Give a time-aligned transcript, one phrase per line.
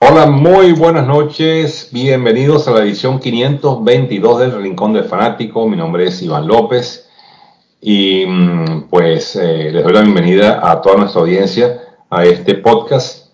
[0.00, 1.88] Hola, muy buenas noches.
[1.90, 5.68] Bienvenidos a la edición 522 del Rincón del Fanático.
[5.68, 7.08] Mi nombre es Iván López
[7.80, 13.26] y mm, pues eh, les doy la bienvenida a toda nuestra audiencia a este podcast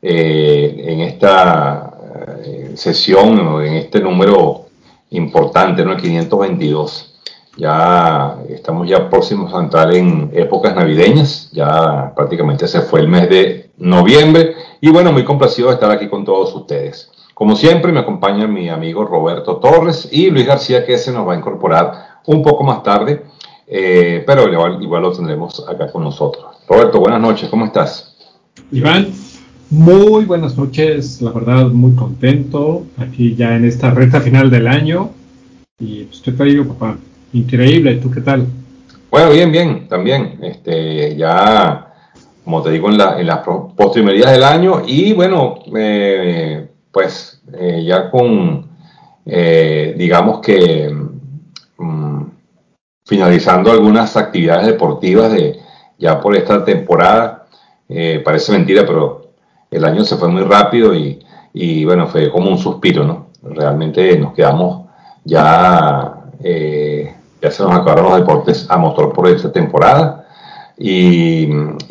[0.00, 1.92] eh, en esta
[2.42, 4.68] eh, sesión, en este número
[5.10, 5.92] importante, ¿no?
[5.92, 7.20] el 522.
[7.58, 13.28] Ya estamos ya próximos a entrar en épocas navideñas, ya prácticamente se fue el mes
[13.28, 17.10] de noviembre y bueno, muy complacido de estar aquí con todos ustedes.
[17.34, 21.34] Como siempre, me acompaña mi amigo Roberto Torres y Luis García, que se nos va
[21.34, 23.24] a incorporar un poco más tarde,
[23.66, 26.46] eh, pero igual, igual lo tendremos acá con nosotros.
[26.66, 28.16] Roberto, buenas noches, ¿cómo estás?
[28.72, 29.08] Iván,
[29.68, 35.10] muy buenas noches, la verdad muy contento aquí ya en esta recta final del año
[35.78, 36.96] y pues, estoy traído papá,
[37.32, 38.46] increíble, ¿tú qué tal?
[39.10, 41.85] Bueno, bien, bien, también, este, ya
[42.46, 43.40] como te digo en, la, en las
[43.76, 48.68] postrimerías del año y bueno, eh, pues eh, ya con,
[49.26, 50.94] eh, digamos que
[51.76, 52.22] mm,
[53.04, 55.58] finalizando algunas actividades deportivas de
[55.98, 57.46] ya por esta temporada,
[58.24, 59.26] parece mentira, pero
[59.70, 63.26] el año se fue muy rápido y, bueno, fue como un suspiro, ¿no?
[63.42, 64.86] Realmente nos quedamos
[65.24, 70.26] ya, eh, ya se nos acabaron los deportes a motor por esta temporada.
[70.78, 71.46] Y,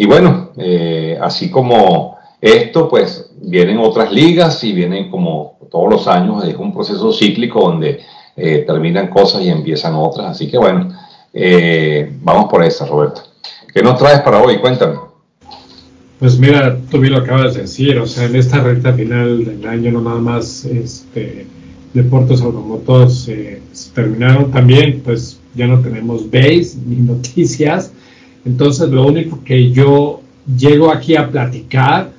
[0.05, 6.43] bueno, eh, así como esto, pues vienen otras ligas y vienen como todos los años,
[6.45, 8.01] es un proceso cíclico donde
[8.35, 10.27] eh, terminan cosas y empiezan otras.
[10.27, 10.89] Así que bueno,
[12.21, 13.21] vamos por esa, Roberto.
[13.73, 14.57] ¿Qué nos traes para hoy?
[14.59, 14.95] Cuéntame.
[16.19, 19.67] Pues mira, tú bien lo acabas de decir, o sea, en esta recta final del
[19.67, 21.45] año no nada más este,
[21.93, 27.91] deportes automotos eh, se terminaron también, pues ya no tenemos base ni noticias,
[28.45, 32.11] entonces lo único que yo llego aquí a platicar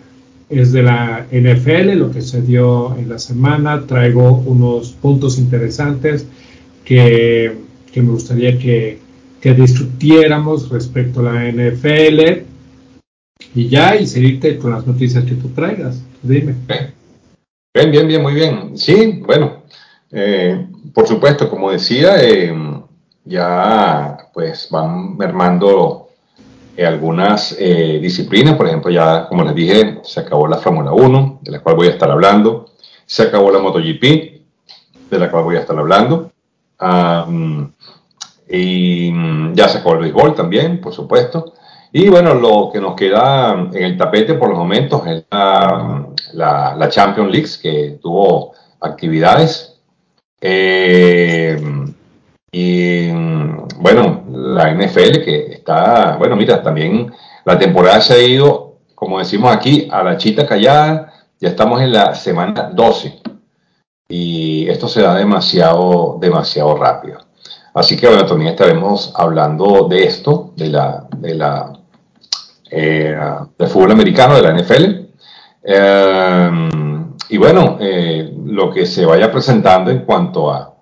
[0.49, 6.27] es de la NFL, lo que se dio en la semana, traigo unos puntos interesantes
[6.85, 7.57] que,
[7.93, 9.01] que me gustaría que,
[9.41, 12.45] que discutiéramos respecto a la NFL
[13.55, 16.03] y ya, y seguirte con las noticias que tú traigas.
[16.23, 16.55] Dime.
[17.75, 18.79] Bien, bien, bien, muy bien.
[18.79, 19.65] Sí, bueno,
[20.11, 22.55] eh, por supuesto, como decía, eh,
[23.25, 26.06] ya pues van mermando
[26.77, 31.51] eh, algunas disciplinas, por ejemplo, ya como les dije, se acabó la Fórmula 1, de
[31.51, 32.71] la cual voy a estar hablando,
[33.05, 34.03] se acabó la MotoGP,
[35.11, 36.33] de la cual voy a estar hablando,
[36.79, 37.63] mm,
[38.49, 41.55] y mm, ya se acabó el béisbol también, por supuesto,
[41.93, 46.89] y bueno, lo que nos queda en el tapete por los momentos es la, la,
[46.91, 49.81] Champions League, que tuvo actividades.
[50.39, 51.59] Eh,
[52.59, 53.11] y
[53.77, 57.13] bueno, la NFL que está, bueno, mira, también
[57.45, 61.13] la temporada se ha ido, como decimos aquí, a la chita callada.
[61.39, 63.21] Ya estamos en la semana 12
[64.09, 67.19] y esto se da demasiado, demasiado rápido.
[67.75, 71.73] Así que bueno, también estaremos hablando de esto, de la, de la
[72.71, 73.15] eh,
[73.59, 74.85] de fútbol americano, de la NFL.
[75.63, 76.71] Eh,
[77.29, 80.76] y bueno, eh, lo que se vaya presentando en cuanto a,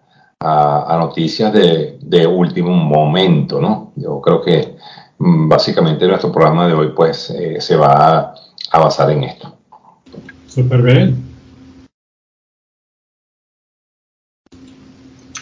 [0.45, 3.93] a, noticias de, de, último momento, ¿no?
[3.97, 4.77] Yo creo que
[5.19, 8.35] mm, básicamente nuestro programa de hoy pues se va a,
[8.73, 9.53] a basar en esto.
[10.47, 11.35] Súper bien.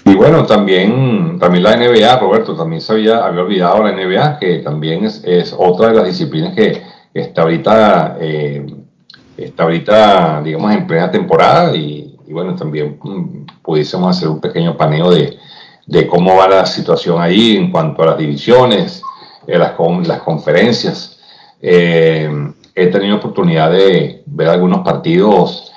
[0.04, 5.04] Y bueno, también, también la NBA, Roberto, también se había, olvidado la NBA, que también
[5.04, 6.82] es, es otra de las disciplinas que
[7.14, 8.66] está ahorita, eh,
[9.36, 12.01] está ahorita, digamos, en plena temporada y,
[12.32, 15.38] bueno, también mm, pudiésemos hacer un pequeño paneo de,
[15.86, 19.02] de, cómo va la situación ahí en cuanto a las divisiones,
[19.46, 19.74] eh, las,
[20.06, 21.20] las conferencias.
[21.60, 22.30] Eh,
[22.74, 25.68] he tenido oportunidad de ver algunos partidos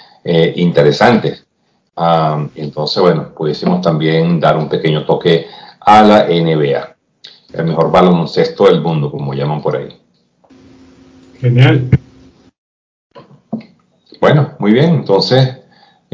[0.56, 1.46] interesantes.
[1.96, 5.46] Ah, entonces, bueno, pudiésemos también dar un pequeño toque
[5.80, 6.96] a la NBA,
[7.54, 9.90] el mejor baloncesto del mundo, como llaman por ahí.
[11.40, 11.90] Genial.
[14.20, 15.58] Bueno, muy bien, entonces,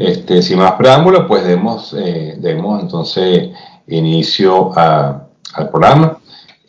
[0.08, 3.50] este, sin más preámbulos, pues demos, eh, entonces
[3.86, 6.18] inicio al programa.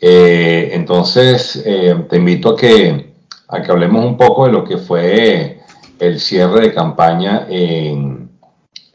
[0.00, 3.14] Eh, entonces, eh, te invito a que,
[3.48, 5.60] a que hablemos un poco de lo que fue
[5.98, 8.24] el cierre de campaña en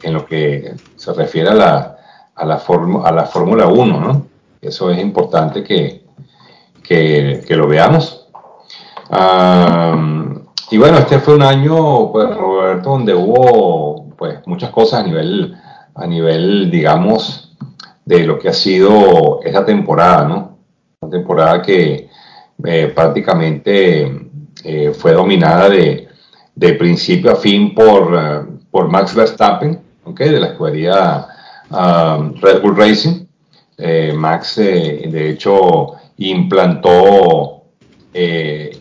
[0.03, 1.97] en lo que se refiere a la,
[2.35, 4.27] a la, Fórmula 1, ¿no?
[4.61, 6.05] Eso es importante que,
[6.83, 8.27] que, lo veamos.
[10.71, 15.55] y bueno, este fue un año, pues, Roberto, donde hubo pues, muchas cosas a nivel,
[15.95, 17.55] a nivel, digamos,
[18.03, 20.57] de lo que ha sido esta temporada, ¿no?
[20.99, 22.09] Una temporada que
[22.65, 24.29] eh, prácticamente
[24.65, 26.09] eh, fue dominada de,
[26.53, 31.27] de principio a fin por, eh, por Max Verstappen, de la escudería
[31.69, 33.25] um, Red Bull Racing.
[34.15, 37.63] Max, de hecho, implantó,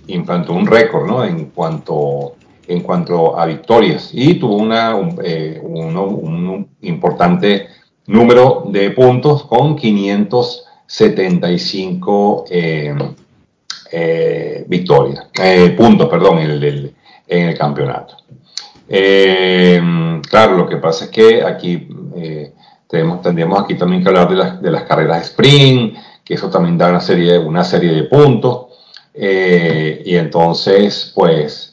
[0.08, 1.23] implantó un récord ¿no?
[1.23, 2.35] en, cuanto,
[2.68, 7.68] en cuanto a victorias y tuvo una, un, importante
[8.06, 12.44] número de puntos con 575
[13.90, 16.92] eh, victorias, eh, puntos, perdón, en
[17.26, 18.18] el, campeonato.
[18.86, 21.88] Eh, claro, lo que pasa es que aquí
[22.86, 26.90] tenemos, tendríamos aquí también que hablar de las, de carreras sprint, que eso también da
[26.90, 28.66] una serie, una serie de puntos.
[29.14, 31.67] y entonces, pues,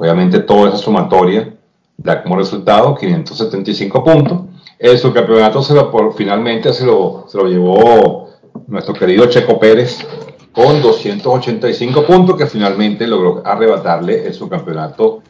[0.00, 1.52] obviamente toda esa sumatoria
[1.98, 4.40] da como resultado 575 puntos.
[4.78, 8.30] El subcampeonato se lo, por, finalmente se lo, se lo llevó
[8.66, 10.06] nuestro querido Checo Pérez
[10.52, 15.22] con 285 puntos que finalmente logró arrebatarle el subcampeonato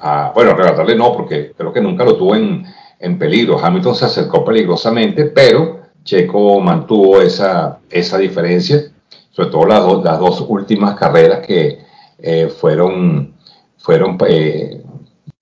[0.00, 2.64] a, bueno, arrebatarle no, porque creo que nunca lo tuvo en,
[2.98, 3.62] en peligro.
[3.62, 8.84] Hamilton se acercó peligrosamente, pero Checo mantuvo esa, esa diferencia,
[9.30, 11.84] sobre todo las, dos, las dos últimas carreras que
[12.18, 13.33] eh, fueron,
[13.84, 14.82] fueron eh,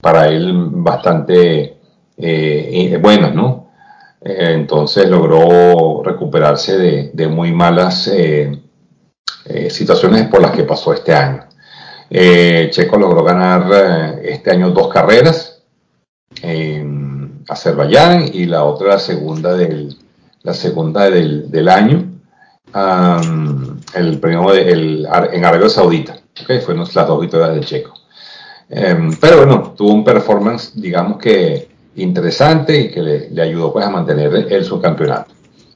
[0.01, 1.79] para él bastante
[2.17, 3.63] eh, buenas, ¿no?
[4.25, 8.09] entonces logró recuperarse de, de muy malas
[9.45, 11.45] eh, situaciones por las que pasó este año.
[12.09, 15.63] Eh, Checo logró ganar eh, este año dos carreras
[16.41, 19.97] en Azerbaiyán y la otra la segunda del,
[20.43, 22.09] la segunda del, del año
[23.95, 26.17] el primero en Arabia Saudita.
[26.41, 27.95] Okay, fueron las dos victorias de Checo.
[29.21, 33.91] Pero bueno, tuvo un performance, digamos que interesante y que le, le ayudó pues a
[33.91, 35.33] mantener el subcampeonato.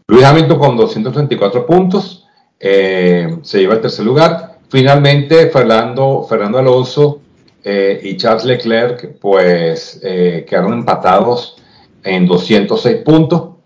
[0.08, 2.26] Luis Hamilton con 234 puntos,
[2.60, 4.58] eh, se lleva al tercer lugar.
[4.68, 7.20] Finalmente, Fernando, Fernando Alonso
[7.64, 11.56] eh, y Charles Leclerc, pues eh, quedaron empatados
[12.04, 13.56] en 206 puntos,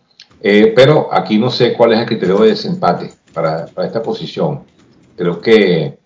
[0.40, 4.62] pero aquí no sé cuál es el criterio de desempate para, para, esta posición.
[5.14, 5.98] Creo que,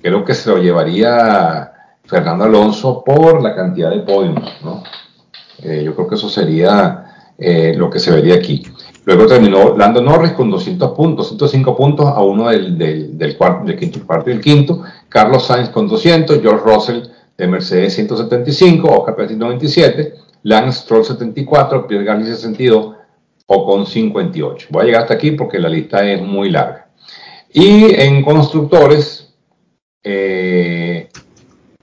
[0.00, 1.73] creo que se lo llevaría
[2.06, 4.82] Fernando Alonso por la cantidad de podios, ¿no?
[5.62, 8.62] yo creo que eso sería lo que se vería aquí.
[9.06, 13.66] Luego terminó Lando Norris con 200 puntos, 105 puntos a uno del, del, del, cuarto,
[13.66, 14.82] del quinto, cuarto y el quinto.
[15.08, 17.02] Carlos Sainz con 200, George Russell
[17.36, 20.14] de Mercedes 175, Oscar Piastri 97,
[20.44, 22.94] Lance Stroll 74, Pierre Gasly 62
[23.46, 24.68] o con 58.
[24.70, 26.88] Voy a llegar hasta aquí porque la lista es muy larga.
[27.52, 29.34] Y en constructores,
[30.02, 31.08] eh,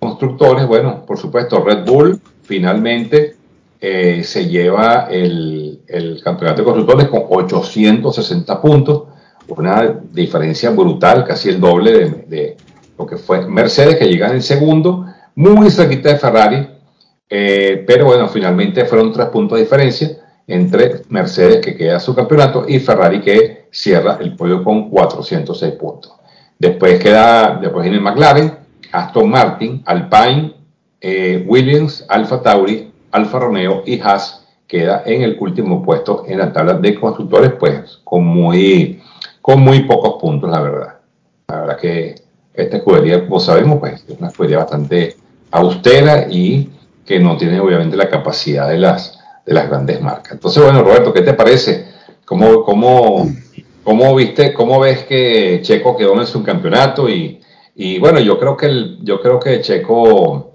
[0.02, 3.36] constructores, bueno, por supuesto, Red Bull finalmente
[3.80, 5.80] eh, se lleva el,
[6.24, 9.04] campeonato de constructores con 860 puntos,
[9.48, 12.58] una diferencia brutal, casi el doble de, de
[12.98, 15.06] lo que fue Mercedes, que llega en el segundo,
[15.36, 16.68] muy cerquita de Ferrari,
[17.30, 20.18] eh, pero bueno, finalmente fueron tres puntos de diferencia
[20.48, 26.14] entre Mercedes, que queda su campeonato, y Ferrari, que cierra el podio con 406 puntos.
[26.58, 28.61] Después queda, después viene McLaren,
[28.92, 30.54] Aston Martin, Alpine,
[31.00, 36.54] eh, Williams, Alfa Tauri, Alfa Romeo y Haas queda en el último puesto en la
[36.54, 39.02] tabla de constructores, pues con muy,
[39.42, 40.96] con muy pocos puntos, la verdad.
[41.48, 42.16] La verdad que
[42.54, 45.18] esta escudería, como sabemos, pues es una escudería bastante
[45.52, 46.70] austera y
[47.06, 50.34] que no tiene obviamente la capacidad de las, de las grandes marcas.
[50.34, 51.88] Entonces, bueno, Roberto, ¿qué te parece?
[52.24, 53.30] ¿Cómo, cómo,
[53.84, 57.10] cómo viste, cómo ves que Checo quedó en su campeonato?
[57.10, 57.41] Y,
[57.76, 60.52] y bueno, yo creo que el, yo creo que Checo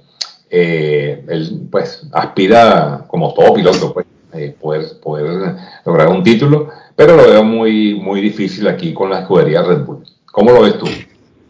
[0.51, 7.17] eh, él pues aspira, como todo piloto, pues, eh, poder, poder lograr un título, pero
[7.17, 10.05] lo veo muy, muy difícil aquí con la escudería Red Bull.
[10.31, 10.87] ¿Cómo lo ves tú?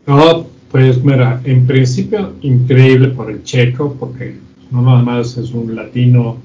[0.07, 4.39] No, pues mira, en principio increíble por el checo, porque
[4.71, 6.37] no nada más es un latino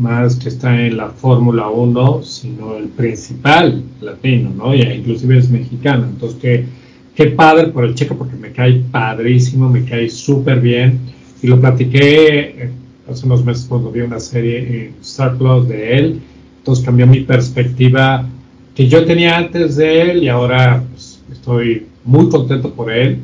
[0.00, 4.74] más que está en la Fórmula 1, sino el principal latino, ¿no?
[4.74, 6.06] Y inclusive es mexicano.
[6.06, 6.66] Entonces, qué,
[7.14, 10.98] qué padre por el checo, porque me cae padrísimo, me cae súper bien.
[11.42, 12.70] Y lo platiqué eh,
[13.10, 16.20] hace unos meses cuando vi una serie en Star Plus de él,
[16.58, 18.26] entonces cambió mi perspectiva
[18.74, 23.18] que yo tenía antes de él y ahora pues, estoy muy contento por él,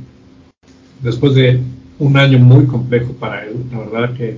[1.02, 1.60] después de
[1.98, 4.36] un año muy complejo para él, la verdad que,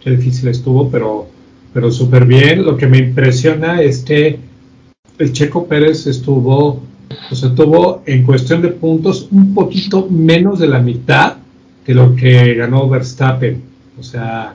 [0.00, 1.26] que difícil estuvo, pero,
[1.72, 2.64] pero súper bien.
[2.64, 4.38] Lo que me impresiona es que
[5.18, 6.80] el Checo Pérez estuvo,
[7.28, 11.36] pues estuvo en cuestión de puntos un poquito menos de la mitad
[11.84, 13.62] que lo que ganó Verstappen.
[13.98, 14.54] O sea,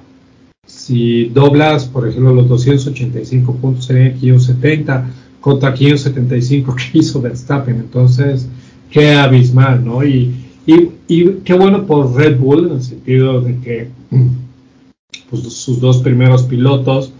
[0.65, 5.09] si doblas, por ejemplo, los 285 puntos serían 570
[5.39, 7.75] contra 575 que hizo Verstappen.
[7.75, 8.47] Entonces,
[8.89, 10.03] qué abismal, ¿no?
[10.05, 10.35] Y,
[10.65, 13.87] y, qué bueno por Red Bull en el sentido de que
[15.29, 17.11] pues, sus dos primeros pilotos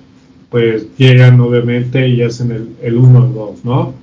[0.50, 3.94] pues llegan obviamente y hacen el 1-2, ¿no?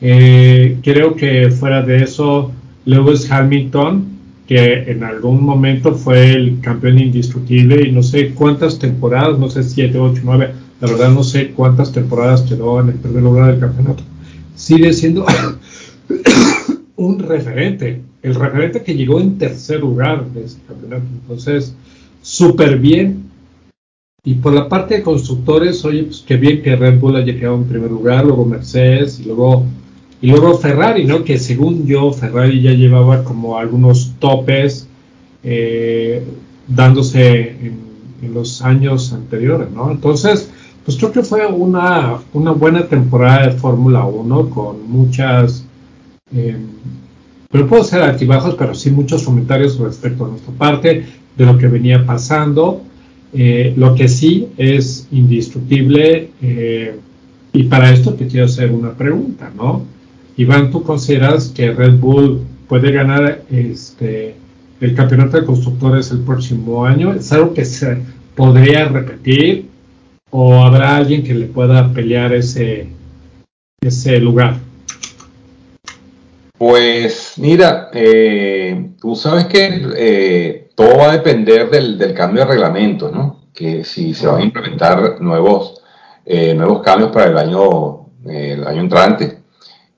[0.00, 2.52] Eh, creo que fuera de eso,
[2.84, 4.14] Lewis Hamilton,
[4.46, 9.62] que en algún momento fue el campeón indestructible y no sé cuántas temporadas, no sé,
[9.62, 13.60] 7, 8, 9, la verdad no sé cuántas temporadas quedó en el primer lugar del
[13.60, 14.02] campeonato,
[14.54, 15.24] sigue siendo
[16.96, 21.04] un referente, el referente que llegó en tercer lugar de ese campeonato.
[21.22, 21.74] Entonces,
[22.22, 23.30] súper bien.
[24.24, 27.56] Y por la parte de constructores, oye, pues qué bien que Red Bull haya quedado
[27.56, 29.66] en primer lugar, luego Mercedes y luego,
[30.24, 31.22] y luego Ferrari, ¿no?
[31.22, 34.88] Que según yo, Ferrari ya llevaba como algunos topes
[35.42, 36.22] eh,
[36.66, 37.84] dándose en,
[38.32, 39.90] los años anteriores, ¿no?
[39.90, 40.48] Entonces,
[40.82, 45.66] pues creo que fue una, una buena temporada de Fórmula 1 con muchas
[46.34, 46.56] eh,
[47.50, 51.04] pero puedo ser altibajos, pero sí muchos comentarios respecto a nuestra parte,
[51.36, 52.80] de lo que venía pasando.
[53.34, 56.96] Eh, lo que sí es indestructible, eh,
[57.52, 59.93] y para esto te quiero hacer una pregunta, ¿no?
[60.36, 64.34] Iván, ¿tú consideras que Red Bull puede ganar este,
[64.80, 67.12] el campeonato de constructores el próximo año?
[67.12, 67.98] ¿Es algo que se
[68.34, 69.68] podría repetir
[70.30, 72.88] o habrá alguien que le pueda pelear ese,
[73.80, 74.56] ese lugar?
[76.58, 83.10] Pues mira, eh, tú sabes que eh, todo va a depender del, cambio de reglamento,
[83.10, 83.44] ¿no?
[83.52, 85.80] Que si se van a implementar nuevos,
[86.24, 89.43] eh, nuevos cambios para el año, el año entrante.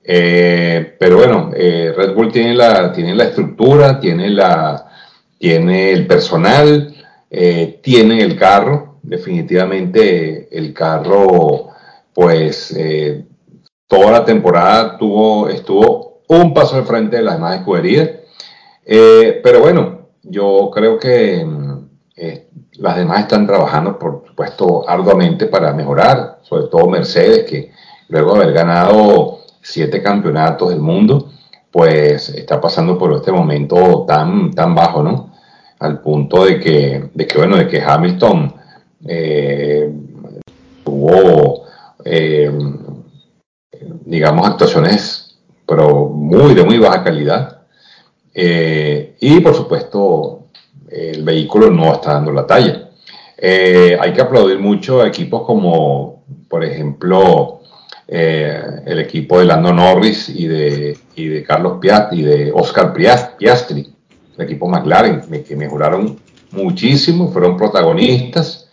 [0.07, 4.89] Pero bueno, Red Bull tiene la, tiene la estructura, tiene, la,
[5.37, 6.95] tiene el personal,
[7.81, 8.99] tiene el carro.
[9.03, 11.69] Definitivamente el carro,
[12.13, 12.73] pues
[13.87, 18.09] toda la temporada tuvo, estuvo un paso al frente de las demás escuderías.
[18.85, 25.47] Eh, pero bueno, yo creo que mm, eh, las demás están trabajando, por supuesto, arduamente
[25.47, 27.71] para mejorar, sobre todo Mercedes, que
[28.09, 29.36] luego de haber ganado
[29.71, 31.31] siete campeonatos del mundo,
[31.71, 35.33] pues está pasando por este momento tan, tan bajo, ¿no?
[35.79, 38.53] Al punto de que, de que bueno, de que Hamilton
[39.07, 39.91] eh,
[40.83, 41.65] tuvo,
[44.05, 45.27] digamos, actuaciones
[45.67, 47.61] pero muy de muy baja calidad.
[48.33, 50.47] Eh, y por supuesto,
[50.89, 52.89] el vehículo no está dando la talla.
[53.37, 57.61] Eh, hay que aplaudir mucho a equipos como, por ejemplo,
[58.07, 61.79] eh, el equipo de Lando Norris y de, y de Carlos
[62.11, 63.93] y de Oscar Piastri,
[64.37, 66.17] el equipo McLaren, que mejoraron
[66.51, 68.69] muchísimo, fueron protagonistas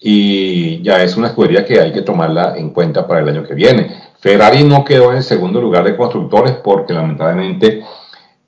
[0.00, 3.54] y ya es una escudería que hay que tomarla en cuenta para el año que
[3.54, 3.94] viene.
[4.18, 7.84] Ferrari no quedó en el segundo lugar de constructores porque lamentablemente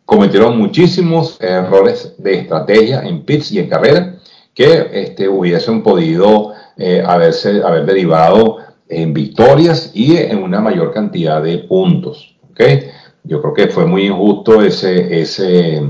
[0.04, 4.16] cometieron muchísimos errores de estrategia en pits y en carrera
[4.52, 8.58] que este, hubiesen podido eh, haberse, haber derivado
[9.02, 12.36] en victorias y en una mayor cantidad de puntos.
[12.50, 12.90] ¿okay?
[13.24, 15.82] Yo creo que fue muy injusto ese, ese,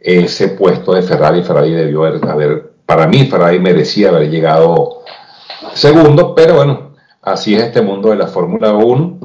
[0.00, 1.42] ese puesto de Ferrari.
[1.42, 5.02] Ferrari debió haber, para mí Ferrari merecía haber llegado
[5.74, 6.88] segundo, pero bueno,
[7.32, 9.18] Así es este mundo de la Fórmula 1.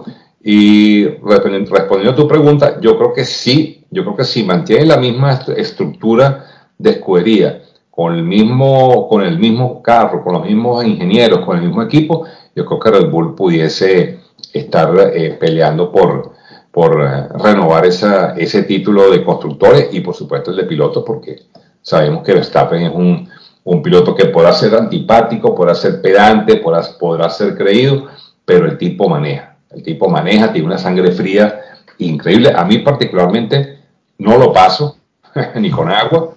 [0.43, 4.97] Y respondiendo a tu pregunta, yo creo que sí, yo creo que sí, mantiene la
[4.97, 6.45] misma estructura
[6.77, 11.63] de escudería, con el mismo, con el mismo carro, con los mismos ingenieros, con el
[11.63, 14.19] mismo equipo, yo creo que Red Bull pudiese
[14.51, 16.33] estar eh, peleando por,
[16.71, 21.43] por eh, renovar esa, ese título de constructores y por supuesto el de pilotos, porque
[21.81, 23.27] sabemos que Verstappen es un,
[23.63, 28.07] un piloto que podrá ser antipático, podrá ser pedante, podrá, podrá ser creído,
[28.45, 29.57] pero el tipo maneja.
[29.69, 31.59] El tipo maneja, tiene una sangre fría
[31.97, 32.53] increíble.
[32.55, 33.79] A mí particularmente
[34.19, 34.97] no lo paso,
[35.55, 36.35] ni con agua,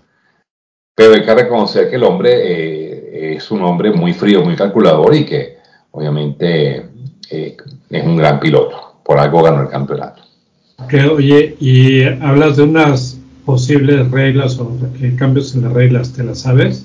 [0.94, 5.14] pero hay que reconocer que el hombre eh, es un hombre muy frío, muy calculador
[5.14, 5.55] y que
[5.96, 6.90] obviamente
[7.30, 7.56] eh,
[7.90, 9.00] es un gran piloto.
[9.02, 10.22] Por algo ganó el campeonato.
[11.14, 14.72] oye, y hablas de unas posibles reglas o
[15.18, 16.84] cambios en las reglas, ¿te las sabes?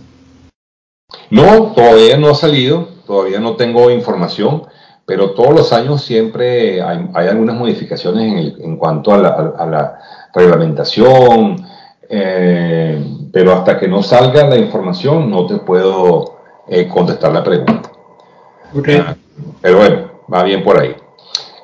[1.29, 4.63] No, todavía no ha salido, todavía no tengo información,
[5.05, 9.99] pero todos los años siempre hay, algunas modificaciones en, cuanto a la,
[10.33, 11.57] reglamentación,
[12.07, 13.03] eh,
[13.33, 16.37] pero hasta que no salga la información no te puedo
[16.69, 17.90] eh, contestar la pregunta.
[18.73, 19.15] Ah,
[19.61, 20.95] pero bueno, va bien por ahí.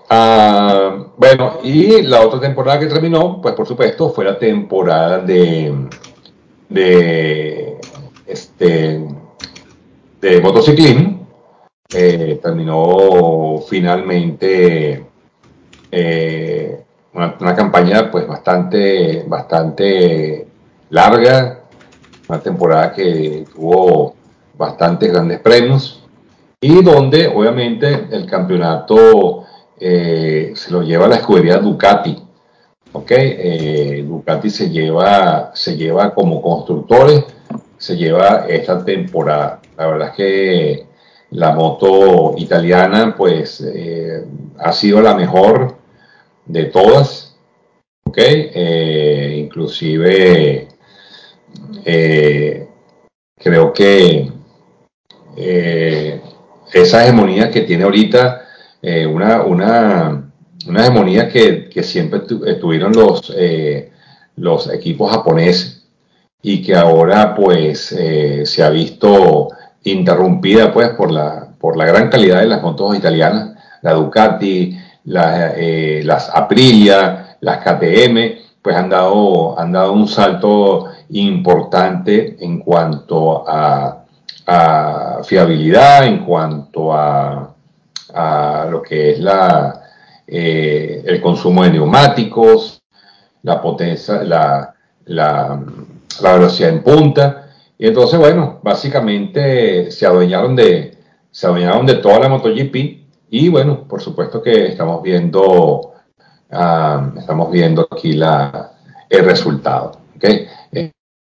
[0.10, 5.74] Ah, bueno, y la otra temporada que terminó, pues por supuesto, fue la temporada de,
[6.70, 7.78] de
[8.26, 9.06] este,
[10.22, 11.28] de motociclismo.
[11.94, 15.06] Eh, terminó finalmente
[15.90, 16.84] eh,
[17.14, 20.46] una, campaña pues bastante, bastante
[20.90, 21.62] larga,
[22.28, 24.16] una temporada que tuvo
[24.58, 26.07] bastantes grandes premios
[26.68, 29.46] y donde obviamente el campeonato
[29.80, 32.22] eh, se lo lleva la escudería Ducati.
[32.92, 33.12] ¿ok?
[33.12, 37.24] Eh, Ducati se lleva, se lleva como constructores,
[37.78, 39.62] se lleva esta temporada.
[39.78, 40.86] La verdad es que
[41.32, 44.26] la moto italiana pues eh,
[44.60, 45.78] ha sido la mejor
[46.46, 47.38] de todas,
[48.04, 48.18] ¿ok?
[49.38, 50.68] inclusive
[53.40, 54.32] creo que
[56.74, 58.42] esa hegemonía que tiene ahorita,
[58.82, 60.32] eh, una, una,
[60.68, 63.92] una, hegemonía que, que siempre eh, tuvieron los, eh,
[64.36, 65.88] los equipos japoneses
[66.42, 69.50] y que ahora pues se ha visto
[69.84, 76.30] interrumpida pues por la, por la gran calidad de las motos italianas, la Ducati, las
[76.34, 78.18] Aprilia, las KTM,
[78.62, 84.06] pues han dado, han dado un salto importante en cuanto a
[85.24, 87.54] fiabilidad, en cuanto a,
[88.70, 89.82] lo que es la,
[90.26, 92.82] eh, el consumo de neumáticos,
[93.44, 94.74] la potencia, la,
[95.06, 95.60] la,
[96.22, 97.50] velocidad en punta.
[97.78, 100.98] Y entonces, bueno, básicamente se adueñaron de,
[101.30, 102.76] se adueñaron de toda la MotoGP
[103.30, 105.94] y bueno, por supuesto que estamos viendo,
[106.52, 108.72] ah, estamos viendo aquí la,
[109.10, 109.92] el resultado.
[110.16, 110.48] ¿okay?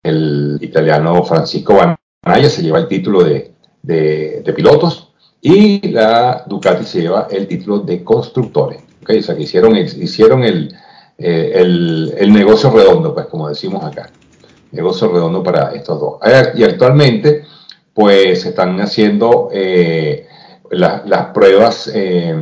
[0.03, 3.51] El italiano Francisco Van Naya se lleva el título de,
[4.55, 5.11] pilotos
[5.41, 8.83] y la Ducati se lleva el título de constructores.
[9.01, 9.17] ¿okay?
[9.19, 10.71] O sea que hicieron, hicieron el,
[11.17, 14.11] eh, el, el, negocio redondo, pues como decimos acá.
[14.71, 16.19] Negocio redondo para estos dos.
[16.53, 17.43] Y actualmente,
[17.91, 20.27] pues están haciendo eh,
[20.69, 22.35] las pruebas eh,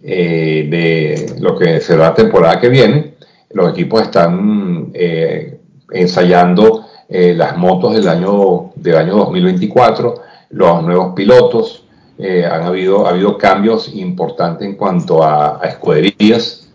[0.00, 3.14] de lo que será la temporada que viene.
[3.50, 4.92] Los equipos están
[5.90, 10.14] ensayando eh, las motos del año, del año 2024,
[10.50, 11.84] los nuevos pilotos,
[12.18, 16.68] eh, han habido, ha habido cambios importantes en cuanto a, escuderías.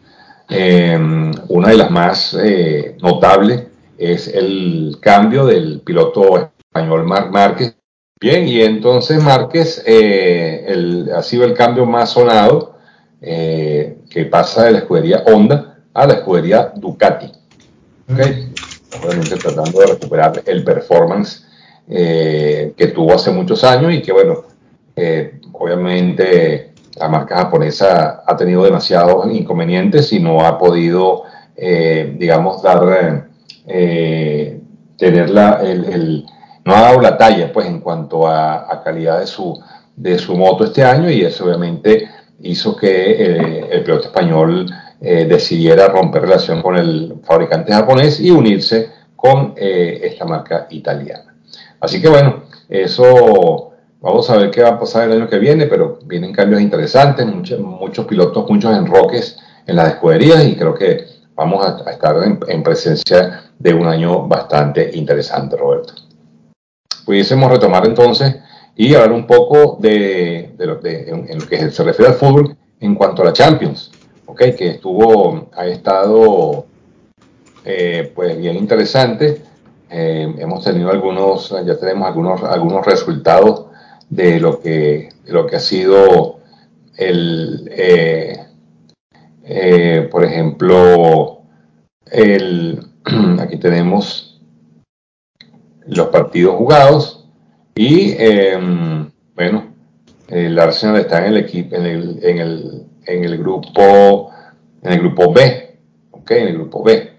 [0.49, 0.97] Eh,
[1.49, 2.37] una de las más
[3.01, 3.63] notables
[3.97, 7.75] es el cambio del piloto español Marc Márquez.
[8.19, 9.83] Bien, y entonces Márquez
[11.15, 12.77] ha sido el cambio más sonado
[13.19, 17.31] que pasa de la escudería Honda a la escudería Ducati.
[18.11, 18.53] ¿okay?
[19.03, 21.45] Obviamente tratando de recuperar el performance
[21.89, 24.43] eh, que tuvo hace muchos años y que, bueno,
[24.95, 31.23] eh, obviamente la marca japonesa ha tenido demasiados inconvenientes y no ha podido,
[31.55, 33.29] eh, digamos, dar,
[33.65, 36.25] tener la, el,
[36.65, 39.57] no ha dado la talla, pues, en cuanto a, calidad de su,
[39.95, 42.09] de su moto este año y eso obviamente
[42.41, 44.67] hizo que el piloto español
[44.99, 51.35] eh, decidiera romper relación con el fabricante japonés y unirse con eh, esta marca italiana.
[51.79, 55.67] Así que bueno, eso vamos a ver qué va a pasar el año que viene,
[55.67, 61.05] pero vienen cambios interesantes, muchos, pilotos, muchos enroques en las escuderías y creo que
[61.35, 62.15] vamos a, estar
[62.47, 65.93] en, presencia de un año bastante interesante, Roberto.
[67.05, 68.35] Pudiésemos retomar entonces
[68.75, 73.25] y hablar un poco de, en, lo que se refiere al fútbol en cuanto a
[73.25, 73.91] la Champions
[74.35, 76.65] que estuvo, ha estado
[77.65, 79.41] eh, pues bien interesante.
[79.89, 83.65] Eh, hemos tenido algunos, ya tenemos algunos, algunos resultados
[84.09, 86.39] de lo que, lo que ha sido
[86.97, 88.37] el, eh,
[90.11, 91.41] por ejemplo,
[92.11, 92.85] el,
[93.39, 94.41] aquí tenemos
[95.85, 97.29] los partidos jugados
[97.75, 98.15] y
[99.35, 99.67] bueno,
[100.27, 104.31] el Arsenal está en el equipo, en el, en el en el grupo,
[104.81, 105.79] en el grupo B,
[106.11, 106.31] ¿ok?
[106.31, 107.13] En el grupo B.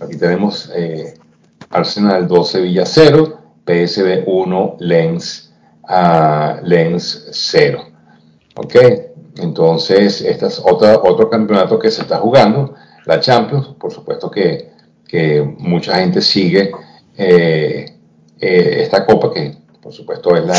[0.00, 1.14] aquí tenemos eh,
[1.70, 5.52] Arsenal 2, Sevilla 0, PSV 1, Lens,
[5.88, 7.84] uh, Lens 0.
[8.56, 8.74] ¿Ok?
[9.38, 14.70] Entonces, este es otra, otro campeonato que se está jugando, la Champions, por supuesto que,
[15.06, 16.70] que mucha gente sigue
[17.16, 17.98] eh,
[18.40, 20.54] eh, esta copa que por supuesto es la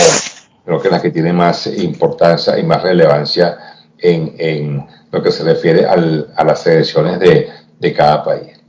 [0.66, 3.58] creo que es la que tiene más importancia y más relevancia
[4.00, 7.48] en, en lo que se refiere al, a las selecciones de,
[7.80, 8.60] de, cada país.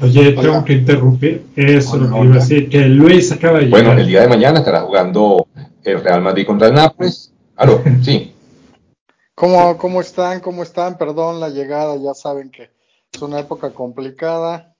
[0.00, 1.46] Oye, tengo que interrumpir.
[1.56, 3.84] Eso lo que iba a decir, que Luis acaba de llegar.
[3.84, 5.46] Bueno, el día de mañana estará jugando
[5.82, 7.32] el Real Madrid contra el Nápoles.
[7.56, 8.32] Aló, sí.
[9.34, 10.40] ¿Cómo, ¿Cómo están?
[10.40, 10.96] ¿Cómo están?
[10.96, 12.70] Perdón la llegada, ya saben que
[13.12, 14.76] es una época complicada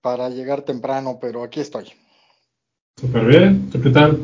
[0.00, 1.92] para llegar temprano, pero aquí estoy.
[3.00, 4.20] Súper bien, ¿tú qué tal?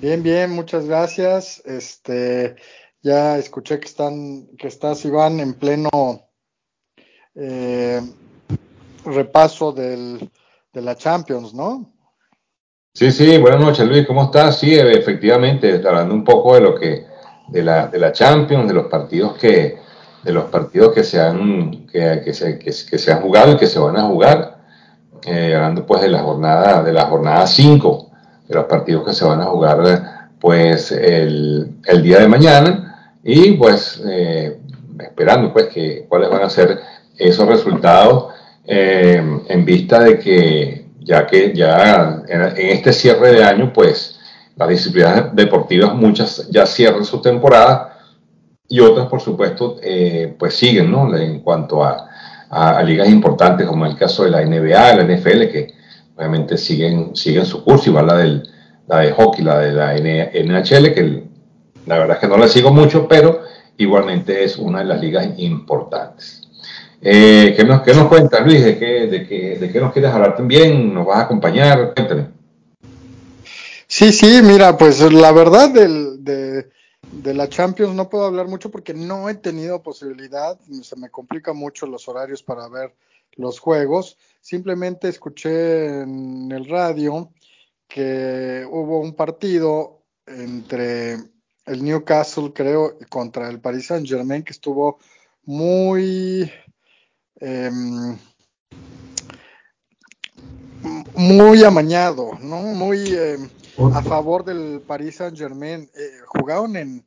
[0.00, 1.60] Bien, bien, muchas gracias.
[1.64, 2.54] Este,
[3.02, 5.90] ya escuché que están, que estás Iván en pleno
[7.34, 8.00] eh,
[9.04, 10.30] repaso del,
[10.72, 11.92] de la Champions, ¿no?
[12.94, 14.60] Sí, sí, buenas noches Luis, ¿cómo estás?
[14.60, 17.04] Sí, efectivamente, hablando un poco de lo que,
[17.48, 19.78] de la, de la Champions, de los partidos que,
[20.22, 23.66] de los partidos que se han, que, que se, que, se han jugado y que
[23.66, 24.58] se van a jugar,
[25.26, 28.07] eh, hablando pues de la jornada, de la jornada 5,
[28.48, 33.52] de los partidos que se van a jugar pues el, el día de mañana, y
[33.52, 34.58] pues eh,
[35.00, 36.78] esperando pues que cuáles van a ser
[37.16, 38.32] esos resultados
[38.64, 44.18] eh, en vista de que ya que ya en, este cierre de año, pues
[44.56, 47.98] las disciplinas deportivas muchas ya cierran su temporada
[48.68, 51.16] y otras, por supuesto, eh, pues siguen, ¿no?
[51.16, 52.08] En cuanto a,
[52.50, 55.74] a, ligas importantes, como el caso de la NBA, la NFL, que
[56.18, 58.42] obviamente siguen, siguen su curso, igual la, del,
[58.88, 61.22] la de hockey, la de la NHL, que
[61.86, 63.42] la verdad es que no la sigo mucho, pero
[63.76, 66.42] igualmente es una de las ligas importantes.
[67.00, 68.64] Eh, ¿qué, nos, ¿Qué nos cuentas, Luis?
[68.64, 70.92] ¿De qué, de, qué, ¿De qué nos quieres hablar también?
[70.92, 71.94] ¿Nos vas a acompañar?
[71.94, 72.26] Cuéntame.
[73.86, 76.68] Sí, sí, mira, pues la verdad del, de,
[77.12, 81.52] de la Champions no puedo hablar mucho porque no he tenido posibilidad, se me complica
[81.52, 82.92] mucho los horarios para ver
[83.36, 84.18] los juegos.
[84.40, 87.32] Simplemente escuché en el radio
[87.86, 91.14] que hubo un partido entre
[91.66, 94.98] el Newcastle, creo, contra el Paris Saint Germain que estuvo
[95.44, 96.50] muy
[97.40, 98.18] Em,
[101.14, 102.62] muy amañado, ¿no?
[102.62, 103.48] Muy em,
[103.94, 105.88] a favor del Paris Saint Germain.
[105.94, 107.06] Eh, jugaron en,